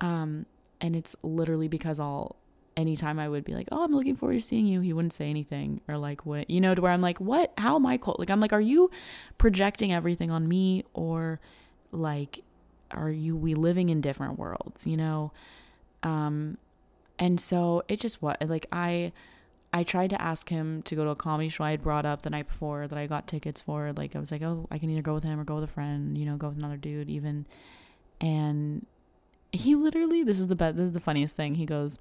[0.00, 0.46] um,
[0.80, 2.36] and it's literally because I'll
[2.76, 5.28] anytime I would be like, oh, I'm looking forward to seeing you, he wouldn't say
[5.28, 7.52] anything or like what you know to where I'm like, what?
[7.58, 8.18] How am I cold?
[8.18, 8.90] Like I'm like, are you
[9.38, 11.40] projecting everything on me or
[11.92, 12.42] like
[12.92, 14.86] are you we living in different worlds?
[14.86, 15.32] You know,
[16.02, 16.56] um
[17.20, 19.12] and so it just what like I
[19.72, 22.22] I tried to ask him to go to a comedy show I had brought up
[22.22, 23.92] the night before that I got tickets for.
[23.92, 25.68] Like I was like, oh, I can either go with him or go with a
[25.68, 27.46] friend, you know, go with another dude even.
[28.20, 28.84] And
[29.52, 31.54] he literally, this is the best, this is the funniest thing.
[31.54, 32.00] He goes,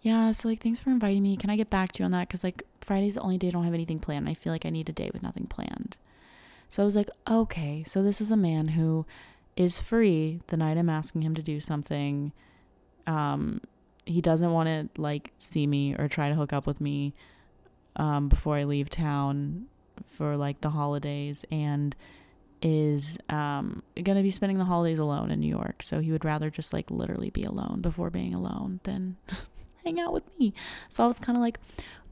[0.00, 1.36] yeah, so like thanks for inviting me.
[1.36, 2.28] Can I get back to you on that?
[2.28, 4.28] Because like Friday's the only day I don't have anything planned.
[4.28, 5.96] I feel like I need a day with nothing planned.
[6.68, 9.06] So I was like, okay, so this is a man who
[9.56, 12.32] is free the night I'm asking him to do something.
[13.08, 13.60] Um,
[14.04, 17.14] he doesn't want to like see me or try to hook up with me
[17.96, 19.66] um, before I leave town
[20.06, 21.94] for like the holidays and
[22.62, 25.82] is um, going to be spending the holidays alone in New York.
[25.82, 29.16] So he would rather just like literally be alone before being alone than
[29.84, 30.54] hang out with me.
[30.88, 31.58] So I was kind of like,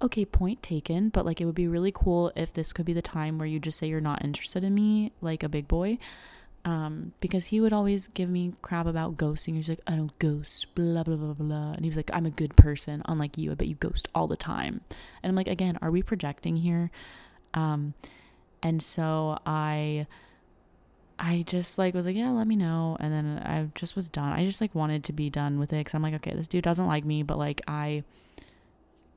[0.03, 3.03] okay, point taken, but like it would be really cool if this could be the
[3.03, 5.99] time where you just say you're not interested in me like a big boy
[6.65, 9.55] um, because he would always give me crap about ghosting.
[9.55, 11.73] He's like, I don't ghost, blah blah blah blah.
[11.73, 13.51] And he was like, I'm a good person, unlike you.
[13.51, 14.83] I bet you ghost all the time.
[15.23, 16.91] And I'm like, again, are we projecting here?
[17.55, 17.95] Um,
[18.63, 20.07] and so I,
[21.19, 22.97] I just like was like, yeah, let me know.
[23.01, 24.33] And then I just was done.
[24.33, 26.65] I just like wanted to be done with it because I'm like, okay, this dude
[26.65, 28.05] doesn't like me, but like I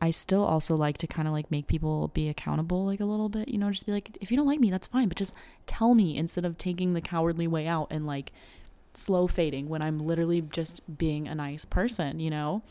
[0.03, 3.29] I still also like to kind of like make people be accountable like a little
[3.29, 5.33] bit, you know, just be like, if you don't like me, that's fine, but just
[5.65, 8.33] tell me instead of taking the cowardly way out and like
[8.93, 12.63] slow fading when I'm literally just being a nice person, you know?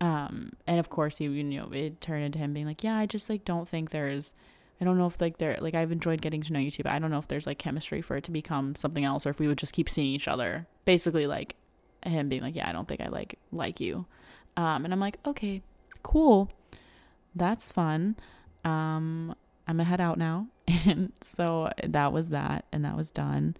[0.00, 3.06] Um, and of course, he, you know, it turned into him being like, yeah, I
[3.06, 4.32] just like don't think there's,
[4.80, 6.90] I don't know if like there, like I've enjoyed getting to know you too, but
[6.90, 9.38] I don't know if there's like chemistry for it to become something else or if
[9.38, 10.66] we would just keep seeing each other.
[10.84, 11.54] Basically, like
[12.04, 14.06] him being like, yeah, I don't think I like like you.
[14.56, 15.62] Um, and I'm like, okay,
[16.06, 16.48] cool.
[17.34, 18.16] That's fun.
[18.64, 19.34] Um,
[19.66, 20.46] I'm gonna head out now.
[20.86, 23.56] And so that was that, and that was done.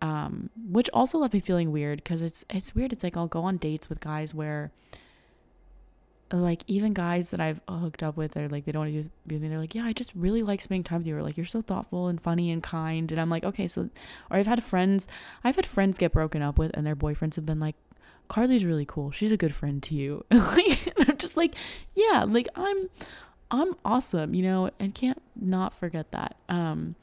[0.00, 2.92] Um, which also left me feeling weird because it's it's weird.
[2.92, 4.70] It's like I'll go on dates with guys where
[6.32, 9.34] like even guys that I've hooked up with are like they don't want to be
[9.34, 9.48] with me.
[9.48, 11.16] They're like, yeah, I just really like spending time with you.
[11.16, 13.12] Or like you're so thoughtful and funny and kind.
[13.12, 13.90] And I'm like, okay, so
[14.30, 15.06] or I've had friends,
[15.44, 17.76] I've had friends get broken up with, and their boyfriends have been like,
[18.28, 19.10] Carly's really cool.
[19.10, 20.24] She's a good friend to you.
[21.32, 21.54] Just like,
[21.94, 22.90] yeah, like I'm
[23.50, 26.36] I'm awesome, you know, and can't not forget that.
[26.50, 26.94] Um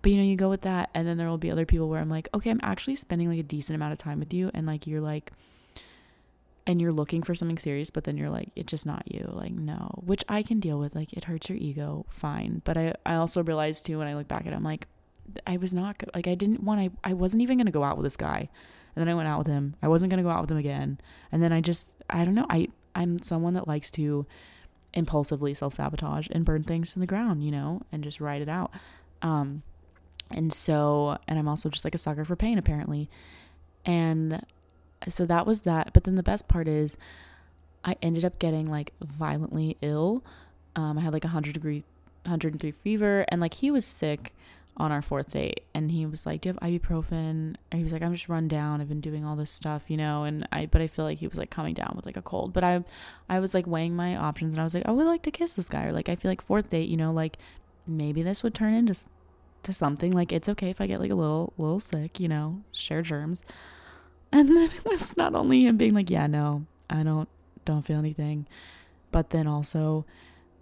[0.00, 2.00] but you know, you go with that and then there will be other people where
[2.00, 4.64] I'm like, okay, I'm actually spending like a decent amount of time with you and
[4.64, 5.32] like you're like
[6.66, 9.28] and you're looking for something serious, but then you're like, it's just not you.
[9.30, 9.90] Like, no.
[10.02, 10.94] Which I can deal with.
[10.94, 12.62] Like it hurts your ego, fine.
[12.64, 14.86] But I, I also realized too when I look back at it, I'm like,
[15.46, 18.04] I was not like I didn't want I I wasn't even gonna go out with
[18.04, 18.48] this guy,
[18.94, 19.74] and then I went out with him.
[19.82, 21.00] I wasn't gonna go out with him again,
[21.32, 22.46] and then I just I don't know.
[22.50, 24.26] I I'm someone that likes to
[24.92, 28.48] impulsively self sabotage and burn things to the ground, you know, and just write it
[28.48, 28.70] out.
[29.22, 29.62] Um,
[30.30, 33.10] and so, and I'm also just like a sucker for pain apparently,
[33.84, 34.44] and
[35.08, 35.92] so that was that.
[35.92, 36.96] But then the best part is,
[37.84, 40.24] I ended up getting like violently ill.
[40.76, 41.84] Um, I had like a hundred degree,
[42.26, 44.34] hundred and three fever, and like he was sick
[44.76, 47.10] on our fourth date and he was like, Do you have ibuprofen?
[47.70, 48.80] And he was like, I'm just run down.
[48.80, 51.28] I've been doing all this stuff, you know, and I but I feel like he
[51.28, 52.52] was like coming down with like a cold.
[52.52, 52.84] But I
[53.28, 55.54] I was like weighing my options and I was like, I would like to kiss
[55.54, 55.84] this guy.
[55.84, 57.38] Or like I feel like fourth date, you know, like
[57.86, 59.06] maybe this would turn into
[59.62, 60.10] to something.
[60.10, 63.44] Like it's okay if I get like a little little sick, you know, share germs.
[64.32, 67.28] And then it was not only him being like, Yeah, no, I don't
[67.64, 68.48] don't feel anything,
[69.12, 70.04] but then also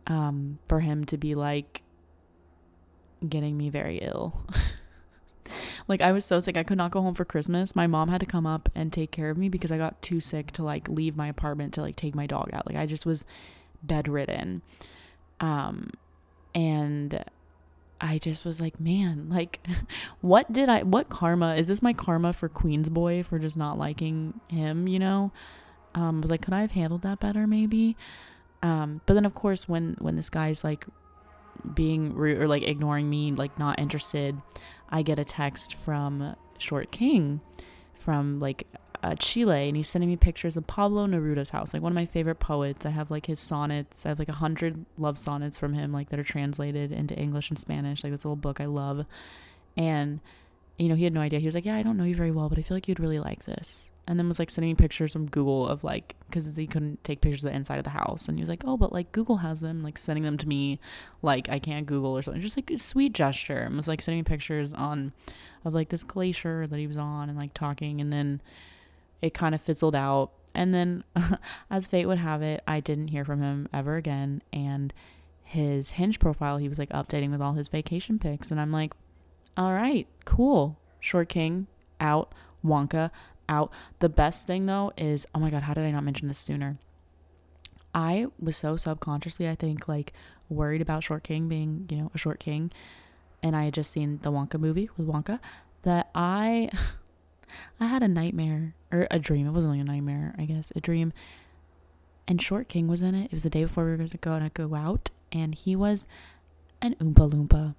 [0.06, 1.82] um for him to be like
[3.28, 4.46] getting me very ill.
[5.88, 7.76] like I was so sick I could not go home for Christmas.
[7.76, 10.20] My mom had to come up and take care of me because I got too
[10.20, 12.66] sick to like leave my apartment to like take my dog out.
[12.66, 13.24] Like I just was
[13.82, 14.62] bedridden.
[15.40, 15.90] Um
[16.54, 17.24] and
[18.00, 19.60] I just was like, man, like
[20.20, 23.78] what did I what karma is this my karma for Queen's boy for just not
[23.78, 25.32] liking him, you know?
[25.94, 27.96] Um I was like, could I have handled that better maybe?
[28.62, 30.86] Um but then of course when when this guy's like
[31.74, 34.40] being rude or like ignoring me, like not interested,
[34.88, 37.40] I get a text from Short King
[37.94, 38.66] from like
[39.02, 42.06] uh, Chile, and he's sending me pictures of Pablo Neruda's house, like one of my
[42.06, 42.86] favorite poets.
[42.86, 44.06] I have like his sonnets.
[44.06, 47.50] I have like a hundred love sonnets from him, like that are translated into English
[47.50, 48.04] and Spanish.
[48.04, 49.06] Like this little book I love,
[49.76, 50.20] and
[50.78, 51.40] you know he had no idea.
[51.40, 53.00] He was like, "Yeah, I don't know you very well, but I feel like you'd
[53.00, 56.56] really like this." And then was like sending me pictures from Google of like because
[56.56, 58.76] he couldn't take pictures of the inside of the house, and he was like, "Oh,
[58.76, 60.80] but like Google has them," like sending them to me,
[61.22, 62.42] like I can't Google or something.
[62.42, 65.12] Just like a sweet gesture, and was like sending me pictures on
[65.64, 68.40] of like this glacier that he was on, and like talking, and then
[69.20, 70.32] it kind of fizzled out.
[70.54, 71.04] And then,
[71.70, 74.92] as fate would have it, I didn't hear from him ever again, and
[75.44, 78.94] his Hinge profile he was like updating with all his vacation pics, and I'm like,
[79.56, 81.68] "All right, cool, Short King
[82.00, 82.34] out."
[82.64, 83.10] Wonka
[83.48, 83.70] out.
[83.98, 86.78] The best thing though is, oh my god, how did I not mention this sooner?
[87.94, 90.12] I was so subconsciously, I think, like
[90.48, 92.70] worried about Short King being, you know, a short king,
[93.42, 95.40] and I had just seen the Wonka movie with Wonka
[95.82, 96.70] that I,
[97.80, 99.46] I had a nightmare or a dream.
[99.46, 101.12] It wasn't like a nightmare, I guess, a dream.
[102.26, 103.26] And Short King was in it.
[103.26, 104.08] It was the day before we were going
[104.48, 106.06] to go out, and he was
[106.80, 107.74] an Oompa Loompa.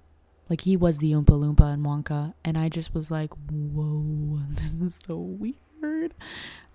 [0.48, 4.74] Like he was the Oompa Loompa in Wonka, and I just was like, "Whoa, this
[4.74, 6.14] is so weird."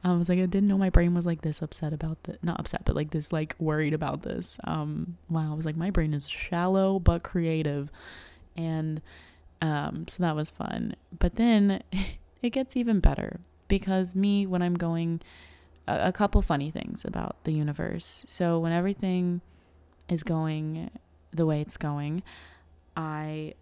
[0.03, 2.59] I was like, I didn't know my brain was like this upset about the not
[2.59, 4.57] upset, but like this like worried about this.
[4.63, 7.91] Um, wow, I was like, my brain is shallow but creative,
[8.55, 9.01] and
[9.61, 10.95] um, so that was fun.
[11.17, 11.83] But then
[12.41, 15.21] it gets even better because me when I'm going,
[15.87, 18.25] a, a couple funny things about the universe.
[18.27, 19.41] So when everything
[20.07, 20.89] is going
[21.31, 22.23] the way it's going,
[22.99, 23.53] I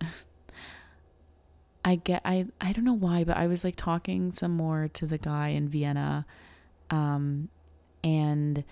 [1.86, 5.06] I get I I don't know why, but I was like talking some more to
[5.06, 6.26] the guy in Vienna
[6.90, 7.50] um
[8.04, 8.64] and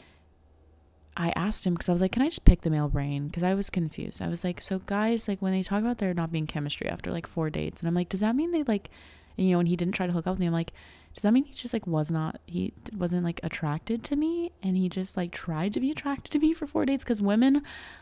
[1.17, 3.43] I asked him because I was like, "Can I just pick the male brain?" Because
[3.43, 4.21] I was confused.
[4.21, 7.11] I was like, "So guys, like when they talk about there not being chemistry after
[7.11, 8.89] like four dates, and I'm like, does that mean they like,
[9.37, 10.47] you know?" And he didn't try to hook up with me.
[10.47, 10.73] I'm like,
[11.13, 14.75] does that mean he just like was not he wasn't like attracted to me, and
[14.75, 17.03] he just like tried to be attracted to me for four dates?
[17.05, 17.61] Because women,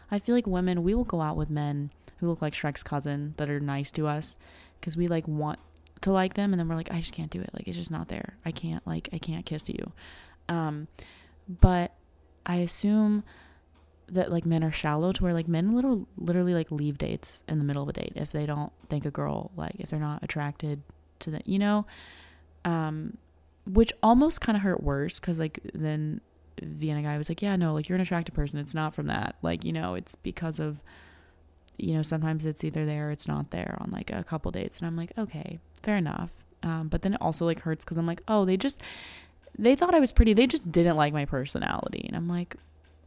[0.10, 1.92] I feel like women, we will go out with men
[2.24, 4.38] who look like Shrek's cousin that are nice to us
[4.80, 5.60] because we like want
[6.02, 7.50] to like them and then we're like I just can't do it.
[7.54, 8.38] Like it's just not there.
[8.46, 9.92] I can't like I can't kiss you.
[10.48, 10.88] Um
[11.48, 11.94] but
[12.46, 13.24] I assume
[14.08, 17.58] that like men are shallow to where like men little literally like leave dates in
[17.58, 20.24] the middle of a date if they don't think a girl like if they're not
[20.24, 20.82] attracted
[21.20, 21.86] to the you know?
[22.66, 23.18] Um
[23.66, 26.22] which almost kind of hurt worse because like then
[26.62, 28.60] Vienna guy was like yeah no like you're an attractive person.
[28.60, 29.36] It's not from that.
[29.42, 30.82] Like you know it's because of
[31.78, 34.78] you know, sometimes it's either there or it's not there on like a couple dates.
[34.78, 36.32] And I'm like, okay, fair enough.
[36.62, 38.82] Um, but then it also like hurts because I'm like, oh, they just,
[39.58, 40.34] they thought I was pretty.
[40.34, 42.06] They just didn't like my personality.
[42.08, 42.56] And I'm like,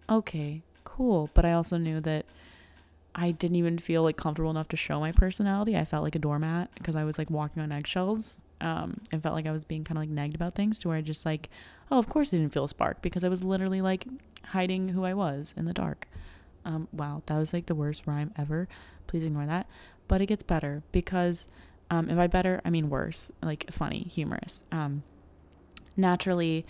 [0.09, 1.31] okay, cool.
[1.35, 2.27] But I also knew that
[3.14, 5.77] I didn't even feel like comfortable enough to show my personality.
[5.77, 8.43] I felt like a doormat because I was like walking on eggshells.
[8.59, 10.97] Um, and felt like I was being kind of like nagged about things to where
[10.97, 11.51] I just like,
[11.91, 14.07] oh, of course I didn't feel a spark because I was literally like
[14.45, 16.09] hiding who I was in the dark.
[16.67, 18.69] Um, wow, that was like the worst rhyme ever.
[19.07, 19.67] Please ignore that.
[20.09, 21.47] But it gets better because,
[21.91, 24.62] um, and by better, I mean worse, like funny, humorous.
[24.71, 25.03] Um,
[25.97, 26.67] naturally,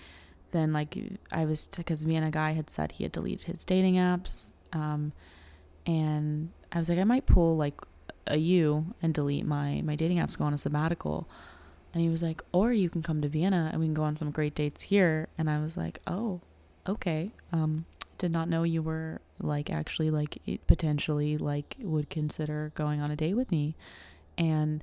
[0.53, 0.97] then like
[1.33, 4.55] I was, because me and a guy had said he had deleted his dating apps.
[4.73, 5.13] Um,
[5.87, 7.81] and I was like, I might pull like
[8.27, 11.29] a U and delete my my dating apps, go on a sabbatical.
[11.95, 14.17] And he was like, or you can come to Vienna and we can go on
[14.17, 15.29] some great dates here.
[15.39, 16.43] And I was like, oh,
[16.87, 17.31] okay.
[17.53, 17.87] Um,
[18.19, 23.17] did not know you were like actually like potentially like would consider going on a
[23.17, 23.75] date with me.
[24.39, 24.83] And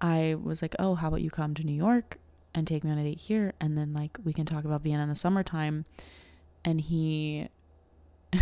[0.00, 2.18] I was like, oh, how about you come to New York
[2.54, 3.52] and take me on a date here?
[3.60, 5.84] And then like we can talk about Vienna in the summertime.
[6.64, 7.48] And he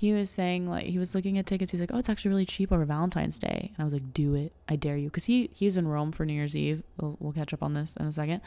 [0.00, 1.72] he was saying like he was looking at tickets.
[1.72, 4.34] He's like, "Oh, it's actually really cheap over Valentine's Day." And I was like, "Do
[4.34, 6.82] it, I dare you," because he he's in Rome for New Year's Eve.
[6.98, 8.40] We'll, we'll, catch up on this in a second.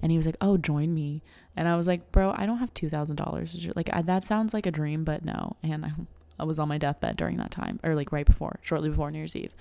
[0.00, 1.22] And he was like, "Oh, join me."
[1.56, 3.54] And I was like, "Bro, I don't have two thousand dollars.
[3.76, 5.92] Like I, that sounds like a dream, but no." And I,
[6.38, 9.18] I was on my deathbed during that time, or like right before, shortly before New
[9.18, 9.52] Year's Eve,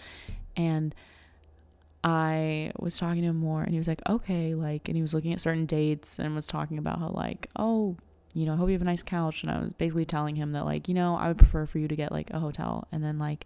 [0.55, 0.95] and
[2.05, 5.13] I was talking to him more, and he was like, "Okay," like, and he was
[5.13, 7.97] looking at certain dates and was talking about how like, "Oh."
[8.33, 9.43] You know, I hope you have a nice couch.
[9.43, 11.87] And I was basically telling him that, like, you know, I would prefer for you
[11.87, 12.87] to get like a hotel.
[12.91, 13.45] And then, like,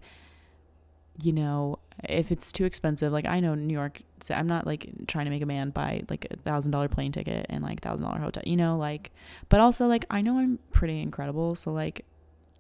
[1.22, 5.26] you know, if it's too expensive, like, I know New York, I'm not like trying
[5.26, 8.20] to make a man buy like a thousand dollar plane ticket and like thousand dollar
[8.20, 9.12] hotel, you know, like,
[9.50, 11.56] but also, like, I know I'm pretty incredible.
[11.56, 12.06] So, like,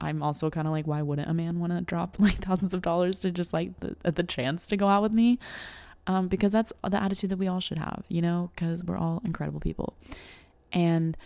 [0.02, 2.82] I'm also kind of like, why wouldn't a man want to drop like thousands of
[2.82, 5.40] dollars to just like the, the chance to go out with me?
[6.08, 9.22] Um, because that's the attitude that we all should have, you know, because we're all
[9.26, 9.94] incredible people.
[10.72, 11.18] And,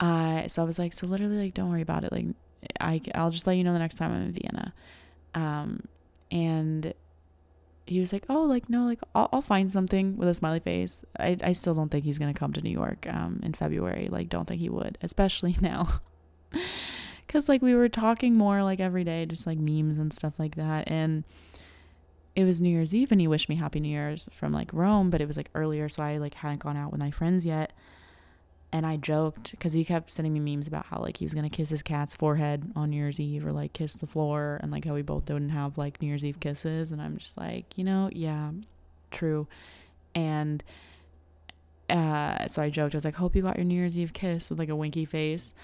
[0.00, 2.12] I so I was like, so literally like don't worry about it.
[2.12, 2.26] Like
[2.80, 4.74] I I'll just let you know the next time I'm in Vienna.
[5.34, 5.84] Um
[6.30, 6.94] and
[7.86, 10.98] he was like, "Oh, like no, like I'll, I'll find something with a smiley face."
[11.18, 14.08] I I still don't think he's gonna come to New York um in February.
[14.10, 16.00] Like, don't think he would, especially now,
[17.26, 20.56] because like we were talking more like every day, just like memes and stuff like
[20.56, 20.90] that.
[20.90, 21.24] And
[22.36, 25.10] it was New Year's Eve, and he wished me Happy New Year's from like Rome,
[25.10, 27.72] but it was like earlier, so I like hadn't gone out with my friends yet
[28.72, 31.48] and I joked because he kept sending me memes about how like he was gonna
[31.48, 34.84] kiss his cat's forehead on New Year's Eve or like kiss the floor and like
[34.84, 37.84] how we both didn't have like New Year's Eve kisses and I'm just like you
[37.84, 38.50] know yeah
[39.10, 39.46] true.
[40.14, 40.62] And
[41.88, 44.50] uh so I joked I was like hope you got your New Year's Eve kiss
[44.50, 45.54] with like a winky face.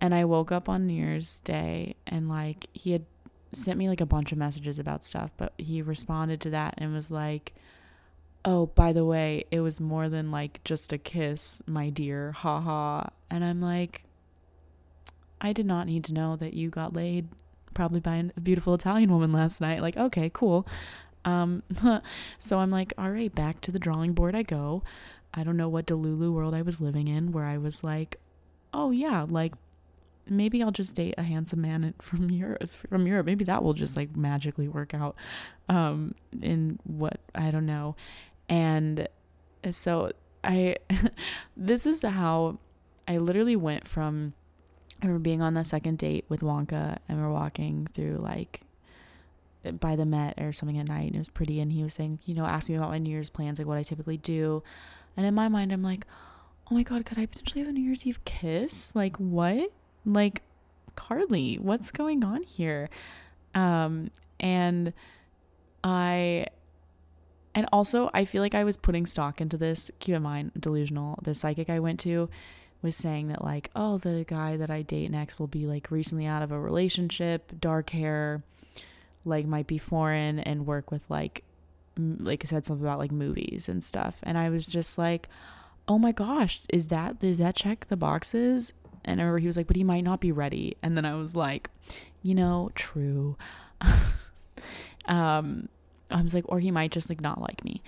[0.00, 3.04] And I woke up on New Year's Day and like he had
[3.52, 6.92] sent me like a bunch of messages about stuff but he responded to that and
[6.92, 7.54] was like
[8.46, 12.60] oh, by the way, it was more than like just a kiss, my dear, ha
[12.60, 13.10] ha.
[13.28, 14.04] And I'm like,
[15.40, 17.28] I did not need to know that you got laid
[17.74, 19.82] probably by a beautiful Italian woman last night.
[19.82, 20.66] Like, okay, cool.
[21.24, 21.64] Um,
[22.38, 24.84] so I'm like, all right, back to the drawing board I go.
[25.34, 28.16] I don't know what Delulu world I was living in where I was like,
[28.72, 29.54] oh yeah, like
[30.28, 32.68] maybe I'll just date a handsome man from Europe.
[32.68, 35.16] From Europe, maybe that will just like magically work out.
[35.68, 37.96] Um, in what I don't know,
[38.48, 39.08] and
[39.70, 40.12] so
[40.44, 40.76] I,
[41.56, 42.58] this is how
[43.08, 44.34] I literally went from,
[45.02, 48.62] I remember being on the second date with Wonka and we're walking through like
[49.80, 52.20] by the Met or something at night and it was pretty and he was saying,
[52.24, 54.62] you know, asking me about my New Year's plans, like what I typically do.
[55.16, 56.06] And in my mind, I'm like,
[56.70, 58.94] oh my God, could I potentially have a New Year's Eve kiss?
[58.94, 59.72] Like what?
[60.04, 60.42] Like
[60.94, 62.88] Carly, what's going on here?
[63.54, 64.92] Um, and
[65.82, 66.46] I
[67.56, 69.90] and also, I feel like I was putting stock into this.
[69.98, 71.18] Keep in mind, delusional.
[71.22, 72.28] The psychic I went to
[72.82, 76.26] was saying that, like, oh, the guy that I date next will be like recently
[76.26, 78.42] out of a relationship, dark hair,
[79.24, 81.44] like might be foreign, and work with like,
[81.96, 84.20] m- like I said something about like movies and stuff.
[84.22, 85.26] And I was just like,
[85.88, 88.74] oh my gosh, is that does that check the boxes?
[89.02, 90.76] And I remember he was like, but he might not be ready.
[90.82, 91.70] And then I was like,
[92.22, 93.38] you know, true.
[95.08, 95.70] um
[96.10, 97.82] I was like, or he might just like not like me.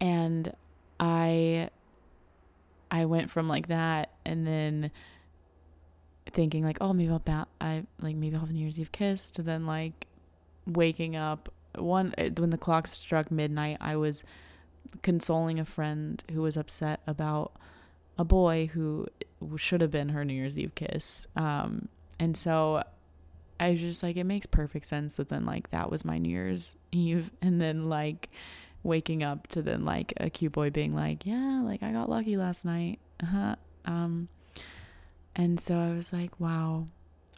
[0.00, 0.52] And
[1.00, 1.70] I
[2.90, 4.90] I went from like that and then
[6.32, 8.92] thinking like, oh maybe I'll ba- I like maybe I'll have a New Year's Eve
[8.92, 10.06] kiss to then like
[10.66, 14.24] waking up one uh, when the clock struck midnight I was
[15.02, 17.52] consoling a friend who was upset about
[18.18, 19.06] a boy who
[19.56, 21.26] should have been her New Year's Eve kiss.
[21.36, 22.84] Um, and so
[23.58, 26.30] I was just like, it makes perfect sense that then like that was my New
[26.30, 28.30] Year's Eve, and then like
[28.82, 32.36] waking up to then like a cute boy being like, yeah, like I got lucky
[32.36, 33.56] last night, uh-huh.
[33.84, 34.28] um,
[35.36, 36.86] and so I was like, wow,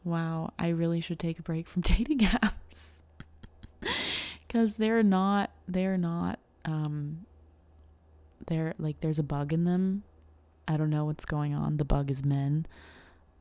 [0.04, 3.00] wow, I really should take a break from dating apps
[4.46, 7.26] because they're not, they're not, um,
[8.46, 10.02] they're like there's a bug in them.
[10.68, 11.76] I don't know what's going on.
[11.76, 12.66] The bug is men.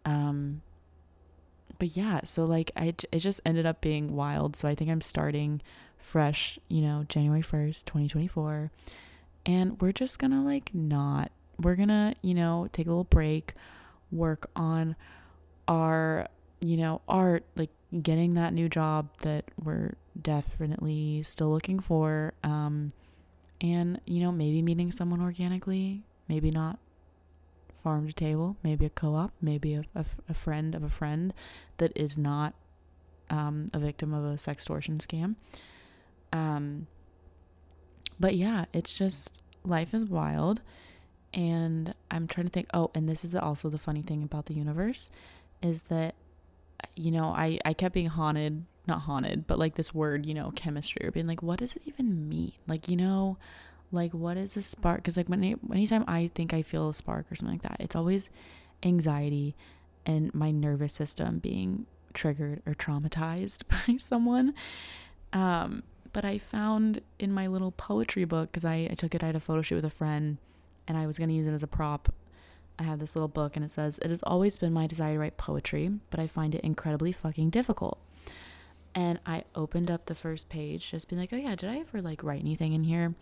[0.04, 0.62] Um,
[1.80, 4.56] but yeah, so like I it just ended up being wild.
[4.56, 5.62] So I think I'm starting
[5.98, 8.72] fresh, you know, January 1st, 2024.
[9.46, 13.06] And we're just going to like not we're going to, you know, take a little
[13.06, 13.54] break,
[14.12, 14.96] work on
[15.68, 16.28] our,
[16.60, 17.70] you know, art, like
[18.02, 22.34] getting that new job that we're definitely still looking for.
[22.44, 22.90] Um,
[23.62, 26.78] and, you know, maybe meeting someone organically, maybe not
[27.84, 31.34] farm to table, maybe a co op, maybe a, a, a, friend of a friend
[31.78, 32.54] that is not
[33.30, 35.36] um, a victim of a sextortion scam.
[36.32, 36.88] Um,
[38.20, 40.62] but yeah, it's just life is wild.
[41.34, 44.54] And I'm trying to think, oh, and this is also the funny thing about the
[44.54, 45.10] universe
[45.62, 46.16] is that,
[46.96, 50.52] you know, I, I kept being haunted, not haunted, but like this word, you know,
[50.56, 52.54] chemistry, or being like, what does it even mean?
[52.68, 53.38] Like, you know,
[53.92, 54.98] like what is a spark?
[54.98, 57.96] Because like when anytime I think I feel a spark or something like that, it's
[57.96, 58.30] always
[58.84, 59.56] anxiety
[60.06, 64.54] and my nervous system being triggered or traumatized by someone.
[65.34, 65.84] Um,
[66.14, 69.36] but I found in my little poetry book, because I, I took it, I had
[69.36, 70.38] a photo shoot with a friend
[70.88, 72.10] and I was going to use it as a prop.
[72.78, 75.20] I have this little book and it says, It has always been my desire to
[75.20, 78.00] write poetry, but I find it incredibly fucking difficult.
[78.94, 82.02] And I opened up the first page, just being like, Oh, yeah, did I ever
[82.02, 83.14] like write anything in here?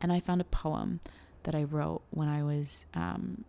[0.00, 1.00] And I found a poem
[1.44, 3.44] that I wrote when I was um,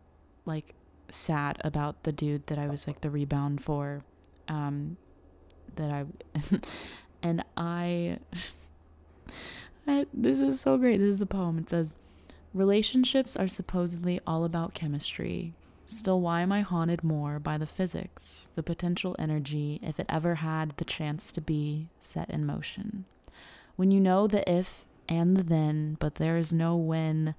[0.45, 0.75] like
[1.09, 4.03] sad about the dude that I was like the rebound for.
[4.47, 4.97] Um,
[5.75, 6.05] that I,
[7.23, 8.19] and I.
[9.89, 10.97] I, this is so great.
[10.97, 11.57] This is the poem.
[11.57, 11.95] It says,
[12.53, 15.53] Relationships are supposedly all about chemistry.
[15.85, 20.35] Still, why am I haunted more by the physics, the potential energy, if it ever
[20.35, 23.05] had the chance to be set in motion?
[23.77, 27.35] When you know the if and the then, but there is no when,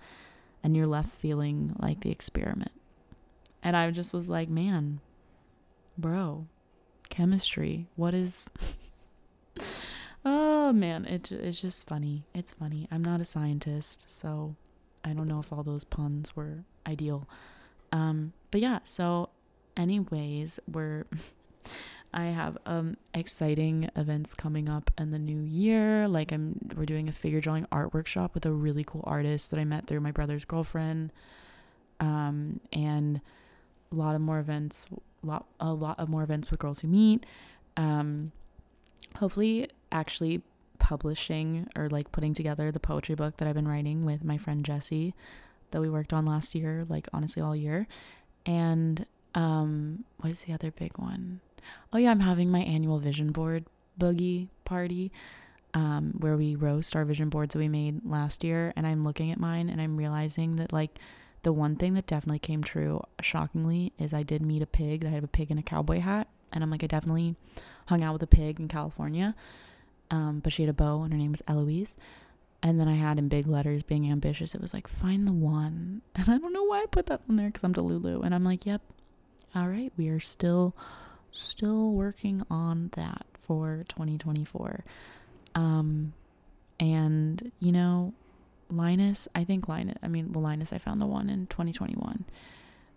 [0.63, 2.73] and you're left feeling like the experiment.
[3.63, 5.01] And I just was like, man,
[5.97, 6.47] bro,
[7.09, 8.49] chemistry, what is.
[10.25, 12.25] Oh man, it it's just funny.
[12.35, 12.87] It's funny.
[12.91, 14.57] I'm not a scientist, so
[15.05, 17.27] I don't know if all those puns were ideal.
[17.93, 19.31] Um, but yeah, so
[19.77, 21.07] anyways, we're
[22.13, 26.09] I have um exciting events coming up in the new year.
[26.09, 29.61] Like I'm we're doing a figure drawing art workshop with a really cool artist that
[29.61, 31.13] I met through my brother's girlfriend.
[32.01, 33.21] Um and
[33.91, 34.87] a lot of more events
[35.23, 37.25] lot a lot of more events with girls who meet.
[37.77, 38.33] Um
[39.17, 40.43] hopefully actually
[40.79, 44.65] publishing or like putting together the poetry book that I've been writing with my friend
[44.65, 45.15] Jessie
[45.71, 47.87] that we worked on last year, like honestly all year.
[48.47, 51.41] And um what is the other big one?
[51.93, 53.67] Oh yeah, I'm having my annual vision board
[53.99, 55.11] boogie party
[55.75, 59.31] um where we roast our vision boards that we made last year and I'm looking
[59.33, 60.99] at mine and I'm realizing that like
[61.49, 65.07] the one thing that definitely came true shockingly is I did meet a pig.
[65.07, 67.37] I had a pig in a cowboy hat and I'm like I definitely
[67.87, 69.35] hung out with a pig in California.
[70.11, 71.97] Um, but she had a bow and her name was Eloise.
[72.63, 76.03] And then I had in big letters, being ambitious, it was like, find the one.
[76.15, 78.23] And I don't know why I put that on there because I'm Delulu.
[78.23, 78.83] And I'm like, yep,
[79.55, 80.77] all right, we are still,
[81.33, 84.85] still working on that for 2024.
[85.55, 86.13] Um,
[86.79, 88.13] and, you know,
[88.71, 92.25] Linus, I think Linus, I mean, well, Linus, I found the one in 2021.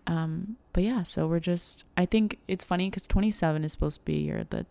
[0.07, 4.05] Um, but yeah, so we're just, I think it's funny because 27 is supposed to
[4.05, 4.65] be your, the,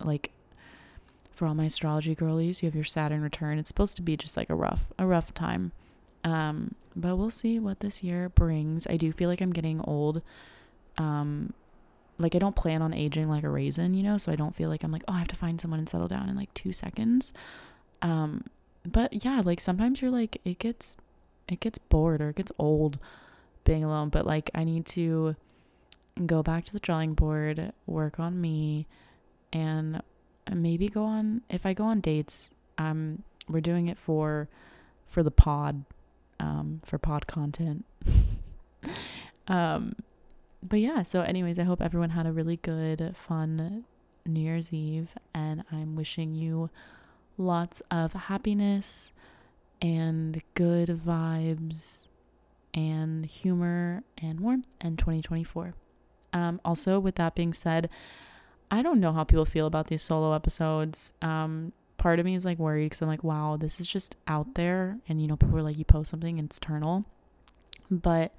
[0.00, 0.32] like,
[1.32, 3.58] for all my astrology girlies, you have your Saturn return.
[3.58, 5.72] It's supposed to be just like a rough, a rough time.
[6.24, 8.86] Um, but we'll see what this year brings.
[8.86, 10.22] I do feel like I'm getting old.
[10.96, 11.52] Um,
[12.18, 14.70] like I don't plan on aging like a raisin, you know, so I don't feel
[14.70, 16.72] like I'm like, oh, I have to find someone and settle down in like two
[16.72, 17.34] seconds.
[18.00, 18.44] Um,
[18.92, 20.96] but yeah, like sometimes you're like, it gets,
[21.48, 22.98] it gets bored or it gets old
[23.64, 24.08] being alone.
[24.08, 25.36] But like, I need to
[26.24, 28.86] go back to the drawing board, work on me,
[29.52, 30.02] and
[30.54, 34.48] maybe go on if I go on dates, um we're doing it for
[35.06, 35.84] for the pod
[36.38, 37.84] um for pod content.
[39.48, 39.94] um
[40.62, 43.84] but yeah, so anyways, I hope everyone had a really good fun
[44.24, 46.70] New Year's Eve and I'm wishing you
[47.38, 49.12] lots of happiness
[49.80, 52.06] and good vibes
[52.74, 55.74] and humor and warmth in 2024.
[56.32, 57.88] Um, also, with that being said,
[58.70, 61.12] I don't know how people feel about these solo episodes.
[61.22, 64.54] Um, part of me is like worried because I'm like, wow, this is just out
[64.54, 67.04] there, and you know, people are like, you post something, it's eternal.
[67.90, 68.34] But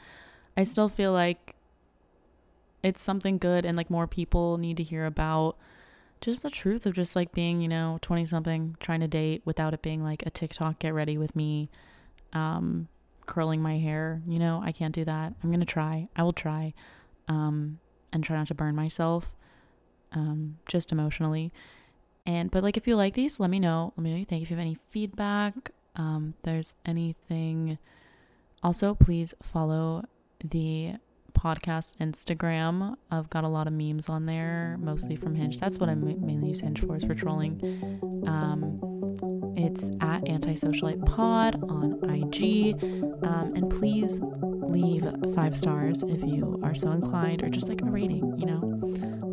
[0.55, 1.55] I still feel like
[2.83, 5.57] it's something good, and like more people need to hear about
[6.21, 9.73] just the truth of just like being, you know, 20 something, trying to date without
[9.73, 11.69] it being like a TikTok get ready with me,
[12.33, 12.87] um,
[13.25, 14.21] curling my hair.
[14.25, 15.33] You know, I can't do that.
[15.43, 16.09] I'm gonna try.
[16.15, 16.73] I will try,
[17.27, 17.79] um,
[18.11, 19.35] and try not to burn myself
[20.13, 21.51] um, just emotionally.
[22.25, 23.93] And but like if you like these, let me know.
[23.95, 24.43] Let me know you think.
[24.43, 27.77] If you have any feedback, um, there's anything.
[28.63, 30.03] Also, please follow
[30.43, 30.95] the
[31.37, 32.95] podcast Instagram.
[33.11, 35.59] I've got a lot of memes on there, mostly from Hinge.
[35.59, 37.61] That's what I mainly use Hinge for, is for trolling.
[38.27, 38.79] Um,
[39.55, 42.75] it's at Antisocialite Pod on IG.
[43.23, 47.85] Um, and please leave five stars if you are so inclined, or just like a
[47.85, 48.61] rating, you know,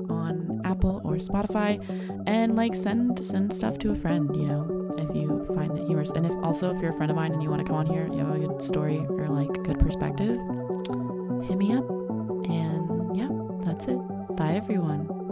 [0.09, 1.79] on Apple or Spotify.
[2.27, 6.11] And like send send stuff to a friend, you know, if you find it humorous.
[6.11, 7.87] And if also if you're a friend of mine and you want to come on
[7.87, 10.39] here, you have a good story or like good perspective,
[11.45, 11.89] hit me up.
[11.89, 13.29] And yeah,
[13.65, 13.99] that's it.
[14.37, 15.24] Bye everyone.